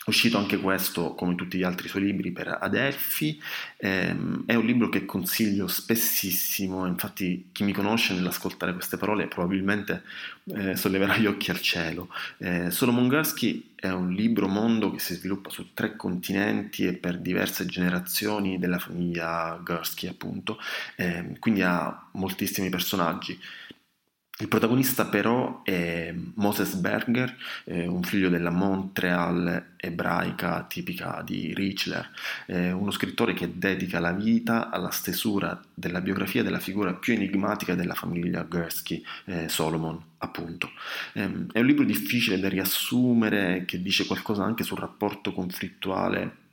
uscito 0.05 0.37
anche 0.37 0.57
questo, 0.59 1.13
come 1.15 1.35
tutti 1.35 1.57
gli 1.57 1.63
altri 1.63 1.87
suoi 1.87 2.03
libri, 2.03 2.31
per 2.31 2.57
Adelphi. 2.61 3.41
Ehm, 3.77 4.43
è 4.45 4.55
un 4.55 4.65
libro 4.65 4.89
che 4.89 5.05
consiglio 5.05 5.67
spessissimo, 5.67 6.85
infatti 6.85 7.49
chi 7.51 7.63
mi 7.63 7.73
conosce 7.73 8.13
nell'ascoltare 8.13 8.73
queste 8.73 8.97
parole 8.97 9.27
probabilmente 9.27 10.03
eh, 10.55 10.75
solleverà 10.75 11.17
gli 11.17 11.25
occhi 11.25 11.51
al 11.51 11.61
cielo. 11.61 12.09
Eh, 12.37 12.69
Solomon 12.71 13.07
Gursky 13.07 13.73
è 13.75 13.89
un 13.89 14.11
libro 14.11 14.47
mondo 14.47 14.91
che 14.91 14.99
si 14.99 15.15
sviluppa 15.15 15.49
su 15.49 15.73
tre 15.73 15.95
continenti 15.95 16.85
e 16.85 16.93
per 16.93 17.17
diverse 17.17 17.65
generazioni 17.65 18.57
della 18.59 18.79
famiglia 18.79 19.59
Gursky, 19.63 20.07
appunto, 20.07 20.59
eh, 20.95 21.35
quindi 21.39 21.61
ha 21.61 22.07
moltissimi 22.11 22.69
personaggi. 22.69 23.39
Il 24.37 24.49
protagonista 24.49 25.05
però 25.05 25.61
è 25.63 26.13
Moses 26.33 26.73
Berger, 26.75 27.33
un 27.67 28.03
figlio 28.03 28.27
della 28.27 28.49
Montreal 28.49 29.75
ebraica 29.77 30.65
tipica 30.67 31.21
di 31.25 31.53
Richler, 31.53 32.09
uno 32.47 32.91
scrittore 32.91 33.33
che 33.33 33.57
dedica 33.57 34.01
la 34.01 34.11
vita 34.11 34.69
alla 34.69 34.89
stesura 34.89 35.57
della 35.73 36.01
biografia 36.01 36.43
della 36.43 36.59
figura 36.59 36.93
più 36.93 37.13
enigmatica 37.13 37.75
della 37.75 37.93
famiglia 37.93 38.43
Gursky, 38.43 39.01
eh, 39.23 39.47
Solomon, 39.47 40.01
appunto. 40.17 40.69
Ehm, 41.13 41.49
è 41.53 41.59
un 41.59 41.65
libro 41.65 41.85
difficile 41.85 42.37
da 42.37 42.49
riassumere, 42.49 43.63
che 43.65 43.81
dice 43.81 44.05
qualcosa 44.05 44.43
anche 44.43 44.65
sul 44.65 44.79
rapporto 44.79 45.31
conflittuale 45.31 46.43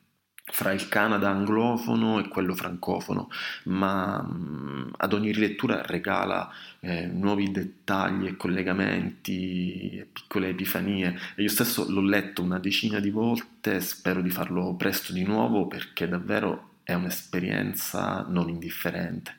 fra 0.53 0.73
il 0.73 0.87
Canada 0.88 1.31
anglofono 1.31 2.19
e 2.19 2.29
quello 2.29 2.55
francofono, 2.55 3.31
ma 3.65 4.21
mh, 4.21 4.93
ad 4.99 5.15
ogni 5.15 5.33
rilettura 5.33 5.81
regala 5.87 6.51
eh, 6.81 7.07
nuovi 7.07 7.51
dettagli 7.51 8.27
e 8.27 8.37
collegamenti, 8.37 10.07
piccole 10.12 10.51
epifanie. 10.51 11.19
E 11.35 11.43
io 11.43 11.49
stesso 11.49 11.91
l'ho 11.91 12.03
letto 12.03 12.43
una 12.43 12.59
decina 12.59 13.01
di 13.01 13.11
volte, 13.11 13.81
spero 13.81 14.21
di 14.21 14.31
farlo 14.31 14.75
presto 14.75 15.15
di 15.15 15.25
nuovo 15.25 15.67
perché 15.67 16.07
davvero 16.07 16.81
è 16.83 16.93
un'esperienza 16.93 18.27
non 18.29 18.51
indifferente. 18.51 19.38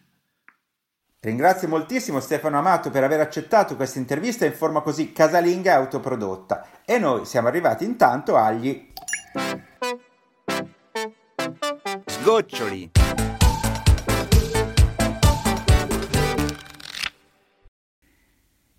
Ringrazio 1.20 1.68
moltissimo 1.68 2.20
Stefano 2.20 2.58
Amato 2.58 2.90
per 2.90 3.04
aver 3.04 3.20
accettato 3.20 3.76
questa 3.76 4.00
intervista 4.00 4.46
in 4.46 4.54
forma 4.54 4.82
così 4.82 5.14
casalinga 5.14 5.72
e 5.72 5.76
autoprodotta. 5.76 6.82
E 6.84 6.98
noi 6.98 7.26
siamo 7.26 7.48
arrivati 7.48 7.86
intanto 7.86 8.36
agli 8.36 8.92
sgoccioli. 12.24 12.92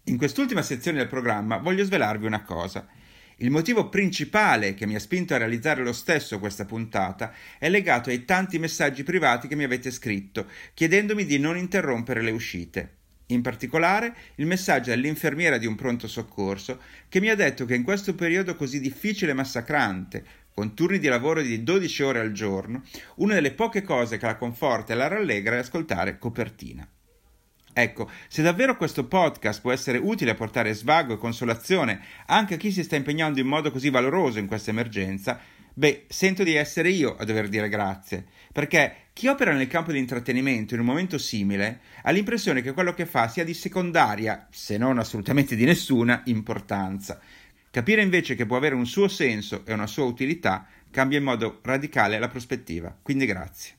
In 0.04 0.16
quest'ultima 0.16 0.62
sezione 0.62 0.96
del 0.96 1.08
programma 1.08 1.58
voglio 1.58 1.84
svelarvi 1.84 2.24
una 2.24 2.42
cosa. 2.42 2.88
Il 3.36 3.50
motivo 3.50 3.90
principale 3.90 4.72
che 4.72 4.86
mi 4.86 4.94
ha 4.94 4.98
spinto 4.98 5.34
a 5.34 5.36
realizzare 5.36 5.82
lo 5.82 5.92
stesso 5.92 6.38
questa 6.38 6.64
puntata 6.64 7.34
è 7.58 7.68
legato 7.68 8.08
ai 8.08 8.24
tanti 8.24 8.58
messaggi 8.58 9.02
privati 9.02 9.46
che 9.46 9.56
mi 9.56 9.64
avete 9.64 9.90
scritto, 9.90 10.46
chiedendomi 10.72 11.26
di 11.26 11.38
non 11.38 11.58
interrompere 11.58 12.22
le 12.22 12.30
uscite. 12.30 12.96
In 13.28 13.42
particolare 13.42 14.14
il 14.36 14.46
messaggio 14.46 14.90
dell'infermiera 14.90 15.58
di 15.58 15.66
un 15.66 15.74
pronto 15.74 16.06
soccorso 16.08 16.80
che 17.08 17.20
mi 17.20 17.28
ha 17.28 17.34
detto 17.34 17.66
che 17.66 17.74
in 17.74 17.82
questo 17.82 18.14
periodo 18.14 18.54
così 18.54 18.80
difficile 18.80 19.32
e 19.32 19.34
massacrante, 19.34 20.24
con 20.54 20.72
turni 20.72 21.00
di 21.00 21.08
lavoro 21.08 21.42
di 21.42 21.64
12 21.64 22.02
ore 22.04 22.20
al 22.20 22.30
giorno, 22.30 22.82
una 23.16 23.34
delle 23.34 23.52
poche 23.52 23.82
cose 23.82 24.18
che 24.18 24.26
la 24.26 24.36
conforta 24.36 24.92
e 24.92 24.96
la 24.96 25.08
rallegra 25.08 25.56
è 25.56 25.58
ascoltare 25.58 26.16
copertina. 26.16 26.88
Ecco, 27.76 28.08
se 28.28 28.40
davvero 28.40 28.76
questo 28.76 29.04
podcast 29.06 29.60
può 29.60 29.72
essere 29.72 29.98
utile 29.98 30.30
a 30.30 30.36
portare 30.36 30.72
svago 30.72 31.14
e 31.14 31.18
consolazione 31.18 32.00
anche 32.26 32.54
a 32.54 32.56
chi 32.56 32.70
si 32.70 32.84
sta 32.84 32.94
impegnando 32.94 33.40
in 33.40 33.48
modo 33.48 33.72
così 33.72 33.90
valoroso 33.90 34.38
in 34.38 34.46
questa 34.46 34.70
emergenza, 34.70 35.40
beh, 35.74 36.04
sento 36.06 36.44
di 36.44 36.54
essere 36.54 36.90
io 36.90 37.16
a 37.16 37.24
dover 37.24 37.48
dire 37.48 37.68
grazie, 37.68 38.26
perché 38.52 39.08
chi 39.12 39.26
opera 39.26 39.52
nel 39.52 39.66
campo 39.66 39.90
di 39.90 39.98
intrattenimento 39.98 40.74
in 40.74 40.80
un 40.80 40.86
momento 40.86 41.18
simile 41.18 41.80
ha 42.02 42.12
l'impressione 42.12 42.62
che 42.62 42.72
quello 42.72 42.94
che 42.94 43.06
fa 43.06 43.26
sia 43.26 43.42
di 43.42 43.54
secondaria, 43.54 44.46
se 44.52 44.78
non 44.78 45.00
assolutamente 45.00 45.56
di 45.56 45.64
nessuna, 45.64 46.22
importanza 46.26 47.20
Capire 47.74 48.02
invece 48.02 48.36
che 48.36 48.46
può 48.46 48.56
avere 48.56 48.76
un 48.76 48.86
suo 48.86 49.08
senso 49.08 49.66
e 49.66 49.72
una 49.72 49.88
sua 49.88 50.04
utilità 50.04 50.64
cambia 50.92 51.18
in 51.18 51.24
modo 51.24 51.58
radicale 51.64 52.20
la 52.20 52.28
prospettiva. 52.28 52.96
Quindi 53.02 53.26
grazie. 53.26 53.74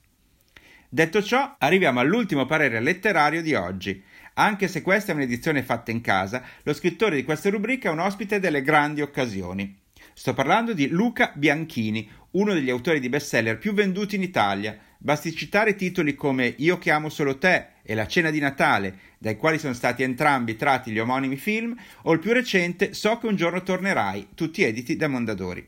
Detto 0.90 1.24
ciò, 1.24 1.56
arriviamo 1.58 2.02
all'ultimo 2.02 2.46
parere 2.46 2.82
letterario 2.82 3.42
di 3.42 3.54
oggi. 3.54 4.04
Anche 4.34 4.68
se 4.68 4.82
questa 4.82 5.14
è 5.14 5.16
un'edizione 5.16 5.64
fatta 5.64 5.92
in 5.92 6.02
casa, 6.02 6.44
lo 6.64 6.74
scrittore 6.74 7.16
di 7.16 7.24
questa 7.24 7.50
rubrica 7.50 7.88
è 7.88 7.94
un 7.94 8.00
ospite 8.00 8.42
delle 8.42 8.62
grandi 8.64 9.00
occasioni. 9.00 9.74
Sto 10.14 10.34
parlando 10.34 10.74
di 10.74 10.90
Luca 10.90 11.32
Bianchini, 11.34 12.12
uno 12.32 12.54
degli 12.54 12.70
autori 12.70 13.00
di 13.00 13.08
bestseller 13.08 13.58
più 13.58 13.74
venduti 13.74 14.18
in 14.18 14.24
Italia. 14.24 14.78
Basti 14.98 15.34
citare 15.34 15.76
titoli 15.76 16.16
come 16.16 16.54
Io 16.58 16.78
che 16.80 16.92
amo 16.92 17.08
solo 17.08 17.38
te 17.38 17.75
e 17.86 17.94
La 17.94 18.08
cena 18.08 18.32
di 18.32 18.40
Natale, 18.40 19.00
dai 19.20 19.38
quali 19.38 19.60
sono 19.60 19.74
stati 19.74 20.02
entrambi 20.02 20.56
tratti 20.56 20.92
gli 20.92 21.00
omonimi 21.00 21.38
film, 21.38 21.76
o 22.04 22.12
il 22.12 22.20
più 22.20 22.34
recente 22.34 22.94
So 22.94 23.20
che 23.20 23.28
un 23.28 23.36
giorno 23.36 23.62
tornerai, 23.62 24.30
tutti 24.34 24.64
editi 24.64 24.96
da 24.96 25.08
Mondadori. 25.08 25.66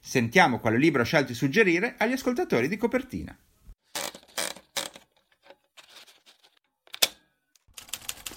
Sentiamo 0.00 0.58
quale 0.58 0.78
libro 0.78 1.02
ha 1.02 1.04
scelto 1.04 1.28
di 1.28 1.34
suggerire 1.34 1.94
agli 1.96 2.12
ascoltatori 2.12 2.68
di 2.68 2.76
copertina. 2.76 3.36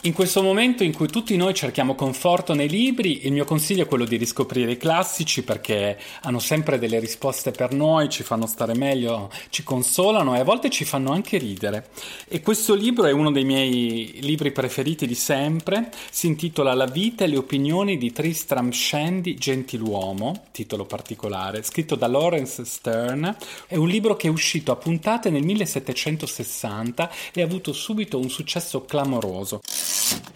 In 0.07 0.13
questo 0.13 0.41
momento 0.41 0.85
in 0.85 0.93
cui 0.93 1.09
tutti 1.09 1.35
noi 1.35 1.53
cerchiamo 1.53 1.93
conforto 1.93 2.53
nei 2.53 2.69
libri, 2.69 3.25
il 3.25 3.33
mio 3.33 3.43
consiglio 3.43 3.83
è 3.83 3.87
quello 3.87 4.05
di 4.05 4.15
riscoprire 4.15 4.71
i 4.71 4.77
classici 4.77 5.43
perché 5.43 5.99
hanno 6.21 6.39
sempre 6.39 6.79
delle 6.79 6.97
risposte 6.99 7.51
per 7.51 7.73
noi, 7.73 8.07
ci 8.07 8.23
fanno 8.23 8.47
stare 8.47 8.73
meglio, 8.73 9.29
ci 9.49 9.63
consolano 9.63 10.33
e 10.33 10.39
a 10.39 10.45
volte 10.45 10.69
ci 10.69 10.85
fanno 10.85 11.11
anche 11.11 11.37
ridere. 11.37 11.89
E 12.29 12.39
questo 12.39 12.73
libro 12.73 13.03
è 13.03 13.11
uno 13.11 13.31
dei 13.31 13.43
miei 13.43 14.19
libri 14.21 14.53
preferiti 14.53 15.05
di 15.05 15.13
sempre, 15.13 15.91
si 16.09 16.27
intitola 16.27 16.73
La 16.73 16.85
vita 16.85 17.25
e 17.25 17.27
le 17.27 17.37
opinioni 17.37 17.97
di 17.97 18.13
Tristram 18.13 18.71
Shandy, 18.71 19.33
gentiluomo, 19.33 20.45
titolo 20.51 20.85
particolare, 20.85 21.63
scritto 21.63 21.95
da 21.95 22.07
Lawrence 22.07 22.63
Stern. 22.63 23.35
È 23.67 23.75
un 23.75 23.89
libro 23.89 24.15
che 24.15 24.29
è 24.29 24.31
uscito 24.31 24.71
a 24.71 24.77
puntate 24.77 25.29
nel 25.29 25.43
1760 25.43 27.11
e 27.33 27.41
ha 27.41 27.45
avuto 27.45 27.73
subito 27.73 28.17
un 28.17 28.29
successo 28.29 28.85
clamoroso. 28.85 29.59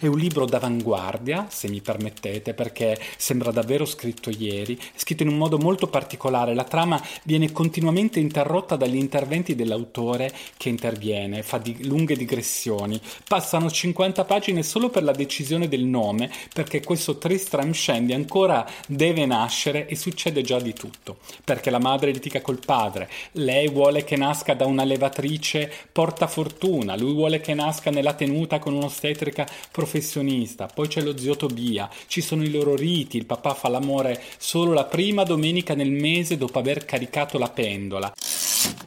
È 0.02 0.08
un 0.08 0.18
libro 0.18 0.46
d'avanguardia, 0.46 1.46
se 1.48 1.68
mi 1.68 1.80
permettete, 1.80 2.54
perché 2.54 2.98
sembra 3.16 3.52
davvero 3.52 3.84
scritto 3.84 4.30
ieri, 4.30 4.76
è 4.76 4.98
scritto 4.98 5.22
in 5.22 5.28
un 5.28 5.36
modo 5.36 5.58
molto 5.58 5.86
particolare. 5.86 6.54
La 6.54 6.64
trama 6.64 7.00
viene 7.22 7.52
continuamente 7.52 8.18
interrotta 8.18 8.74
dagli 8.74 8.96
interventi 8.96 9.54
dell'autore 9.54 10.32
che 10.56 10.68
interviene, 10.68 11.44
fa 11.44 11.58
di 11.58 11.86
lunghe 11.86 12.16
digressioni. 12.16 13.00
Passano 13.28 13.70
50 13.70 14.24
pagine 14.24 14.64
solo 14.64 14.88
per 14.88 15.04
la 15.04 15.12
decisione 15.12 15.68
del 15.68 15.84
nome, 15.84 16.28
perché 16.52 16.82
questo 16.82 17.18
Tristram 17.18 17.72
Shandy 17.72 18.12
ancora 18.12 18.68
deve 18.88 19.24
nascere 19.24 19.86
e 19.86 19.94
succede 19.94 20.42
già 20.42 20.58
di 20.58 20.72
tutto. 20.72 21.18
Perché 21.44 21.70
la 21.70 21.78
madre 21.78 22.10
litiga 22.10 22.40
col 22.40 22.58
padre, 22.58 23.08
lei 23.32 23.68
vuole 23.68 24.02
che 24.02 24.16
nasca 24.16 24.54
da 24.54 24.66
una 24.66 24.82
levatrice 24.82 25.72
porta 25.92 26.26
fortuna, 26.26 26.96
lui 26.96 27.12
vuole 27.12 27.40
che 27.40 27.54
nasca 27.54 27.92
nella 27.92 28.14
tenuta 28.14 28.58
con 28.58 28.74
un'ostetrica 28.74 29.50
professionista, 29.70 30.66
poi 30.66 30.88
c'è 30.88 31.00
lo 31.00 31.16
zio 31.16 31.36
Tobia, 31.36 31.88
ci 32.06 32.20
sono 32.20 32.42
i 32.42 32.50
loro 32.50 32.74
riti, 32.76 33.16
il 33.16 33.26
papà 33.26 33.54
fa 33.54 33.68
l'amore 33.68 34.22
solo 34.38 34.72
la 34.72 34.84
prima 34.84 35.24
domenica 35.24 35.74
nel 35.74 35.90
mese 35.90 36.36
dopo 36.36 36.58
aver 36.58 36.84
caricato 36.84 37.38
la 37.38 37.50
pendola. 37.50 38.12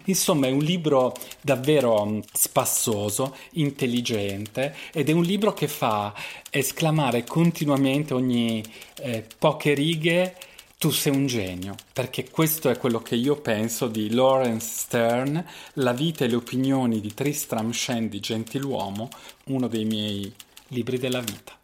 Insomma, 0.06 0.47
è 0.47 0.51
un 0.51 0.60
libro 0.60 1.13
davvero 1.41 2.06
mm, 2.06 2.19
spassoso, 2.32 3.36
intelligente 3.54 4.75
ed 4.93 5.10
è 5.10 5.12
un 5.12 5.23
libro 5.23 5.54
che 5.54 5.67
fa 5.67 6.13
esclamare 6.49 7.23
continuamente 7.23 8.13
ogni 8.13 8.63
eh, 9.01 9.25
poche 9.38 9.73
righe 9.73 10.36
tu 10.78 10.91
sei 10.91 11.15
un 11.15 11.25
genio, 11.25 11.75
perché 11.93 12.30
questo 12.30 12.69
è 12.69 12.78
quello 12.78 12.99
che 12.99 13.15
io 13.15 13.38
penso 13.38 13.88
di 13.88 14.13
Lawrence 14.13 14.67
Stern, 14.82 15.43
La 15.73 15.93
vita 15.93 16.25
e 16.25 16.28
le 16.28 16.36
opinioni 16.36 16.99
di 16.99 17.13
Tristram 17.13 17.71
Shandy, 17.71 18.19
gentiluomo, 18.19 19.10
uno 19.45 19.67
dei 19.67 19.86
miei 19.86 20.32
libri 20.75 20.97
della 20.97 21.21
vita. 21.21 21.57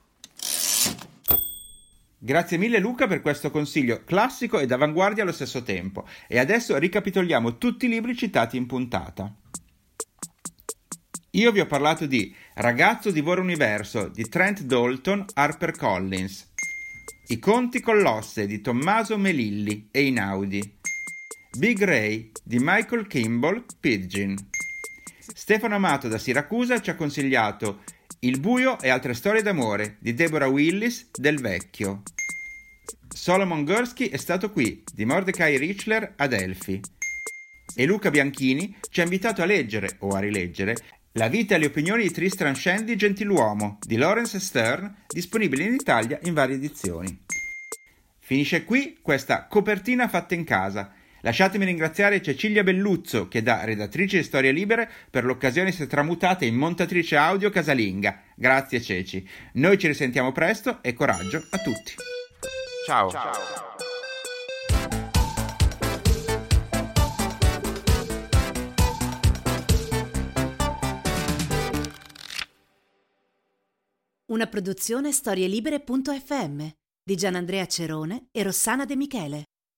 Grazie 2.17 2.58
mille 2.58 2.80
Luca 2.80 3.08
per 3.08 3.21
questo 3.21 3.52
consiglio 3.52 4.04
classico 4.06 4.60
ed 4.60 4.71
avanguardia 4.71 5.24
allo 5.24 5.32
stesso 5.34 5.63
tempo. 5.63 6.08
E 6.28 6.39
adesso 6.39 6.78
ricapitoliamo 6.78 7.58
tutti 7.58 7.88
i 7.88 7.89
libri 7.89 8.15
citati 8.15 8.56
in 8.56 8.67
puntata. 8.67 9.36
Io 11.32 11.52
vi 11.52 11.60
ho 11.60 11.65
parlato 11.65 12.06
di 12.06 12.34
Ragazzo 12.56 13.12
divora 13.12 13.41
universo 13.41 14.08
di 14.08 14.28
Trent 14.30 14.62
Dalton, 14.63 15.26
Harper 15.34 15.71
Collins, 15.71 16.52
i 17.28 17.39
conti 17.39 17.80
con 17.82 18.00
l'osse 18.00 18.45
di 18.45 18.62
Tommaso 18.62 19.17
Melilli 19.17 19.89
e 19.91 20.06
Inaudi. 20.06 20.80
Big 21.58 21.84
Ray 21.84 22.32
di 22.43 22.60
Michael 22.60 23.08
Kimball, 23.08 23.65
Pidgin. 23.80 24.36
Stefano 25.34 25.76
Amato 25.76 26.08
da 26.08 26.17
Siracusa 26.17 26.82
ci 26.82 26.89
ha 26.89 26.95
consigliato 26.95 27.82
Il 28.24 28.40
buio 28.40 28.80
e 28.80 28.90
altre 28.90 29.16
storie 29.16 29.42
d'amore 29.42 29.96
di 29.98 30.14
Deborah 30.14 30.46
Willis 30.46 31.10
del 31.12 31.42
Vecchio. 31.42 32.04
Solomon 33.12 33.64
Gursky 33.64 34.10
è 34.10 34.18
stato 34.18 34.52
qui 34.52 34.84
di 34.94 35.06
Mordecai 35.06 35.58
Richler 35.58 36.14
ad 36.18 36.34
Elfi. 36.34 36.80
E 37.74 37.86
Luca 37.88 38.12
Bianchini 38.12 38.78
ci 38.92 39.02
ha 39.02 39.06
invitato 39.06 39.42
a 39.42 39.46
leggere 39.46 39.96
o 40.02 40.10
a 40.10 40.20
rileggere 40.20 40.76
la 41.14 41.30
vita 41.30 41.56
e 41.56 41.58
le 41.58 41.66
opinioni 41.66 42.04
di 42.04 42.12
Tristram 42.12 42.54
Shandy 42.54 42.96
Gentiluomo 42.96 43.80
di 43.82 43.96
Lawrence 43.96 44.40
Stern, 44.40 44.98
disponibile 45.08 45.64
in 45.64 45.74
Italia 45.74 46.20
in 46.22 46.36
varie 46.36 46.58
edizioni. 46.58 47.24
Finisce 48.20 48.66
qui 48.66 49.00
questa 49.02 49.48
copertina 49.48 50.08
fatta 50.08 50.36
in 50.36 50.44
casa. 50.44 50.94
Lasciatemi 51.22 51.66
ringraziare 51.66 52.22
Cecilia 52.22 52.64
Belluzzo, 52.64 53.28
che 53.28 53.44
da 53.44 53.64
redattrice 53.64 54.18
di 54.18 54.24
Storie 54.24 54.52
Libere 54.52 54.90
per 55.10 55.24
l'occasione 55.24 55.72
si 55.72 55.84
è 55.84 55.88
tramutata 55.88 56.46
in 56.46 56.56
montatrice 56.56 57.16
audio 57.16 57.50
casalinga. 57.50 58.22
Grazie 58.36 58.82
Ceci. 58.82 59.28
Noi 59.54 59.78
ci 59.78 59.88
risentiamo 59.88 60.32
presto 60.32 60.82
e 60.82 60.94
coraggio 60.94 61.46
a 61.52 61.58
tutti. 61.60 61.94
Ciao. 62.86 63.10
Ciao. 63.10 63.32
Una 74.32 74.48
produzione 74.48 75.12
storielibere.fm 75.12 76.68
di 77.04 77.16
Gianandrea 77.16 77.66
Cerone 77.66 78.28
e 78.32 78.44
Rossana 78.44 78.86
De 78.86 78.96
Michele. 78.96 79.44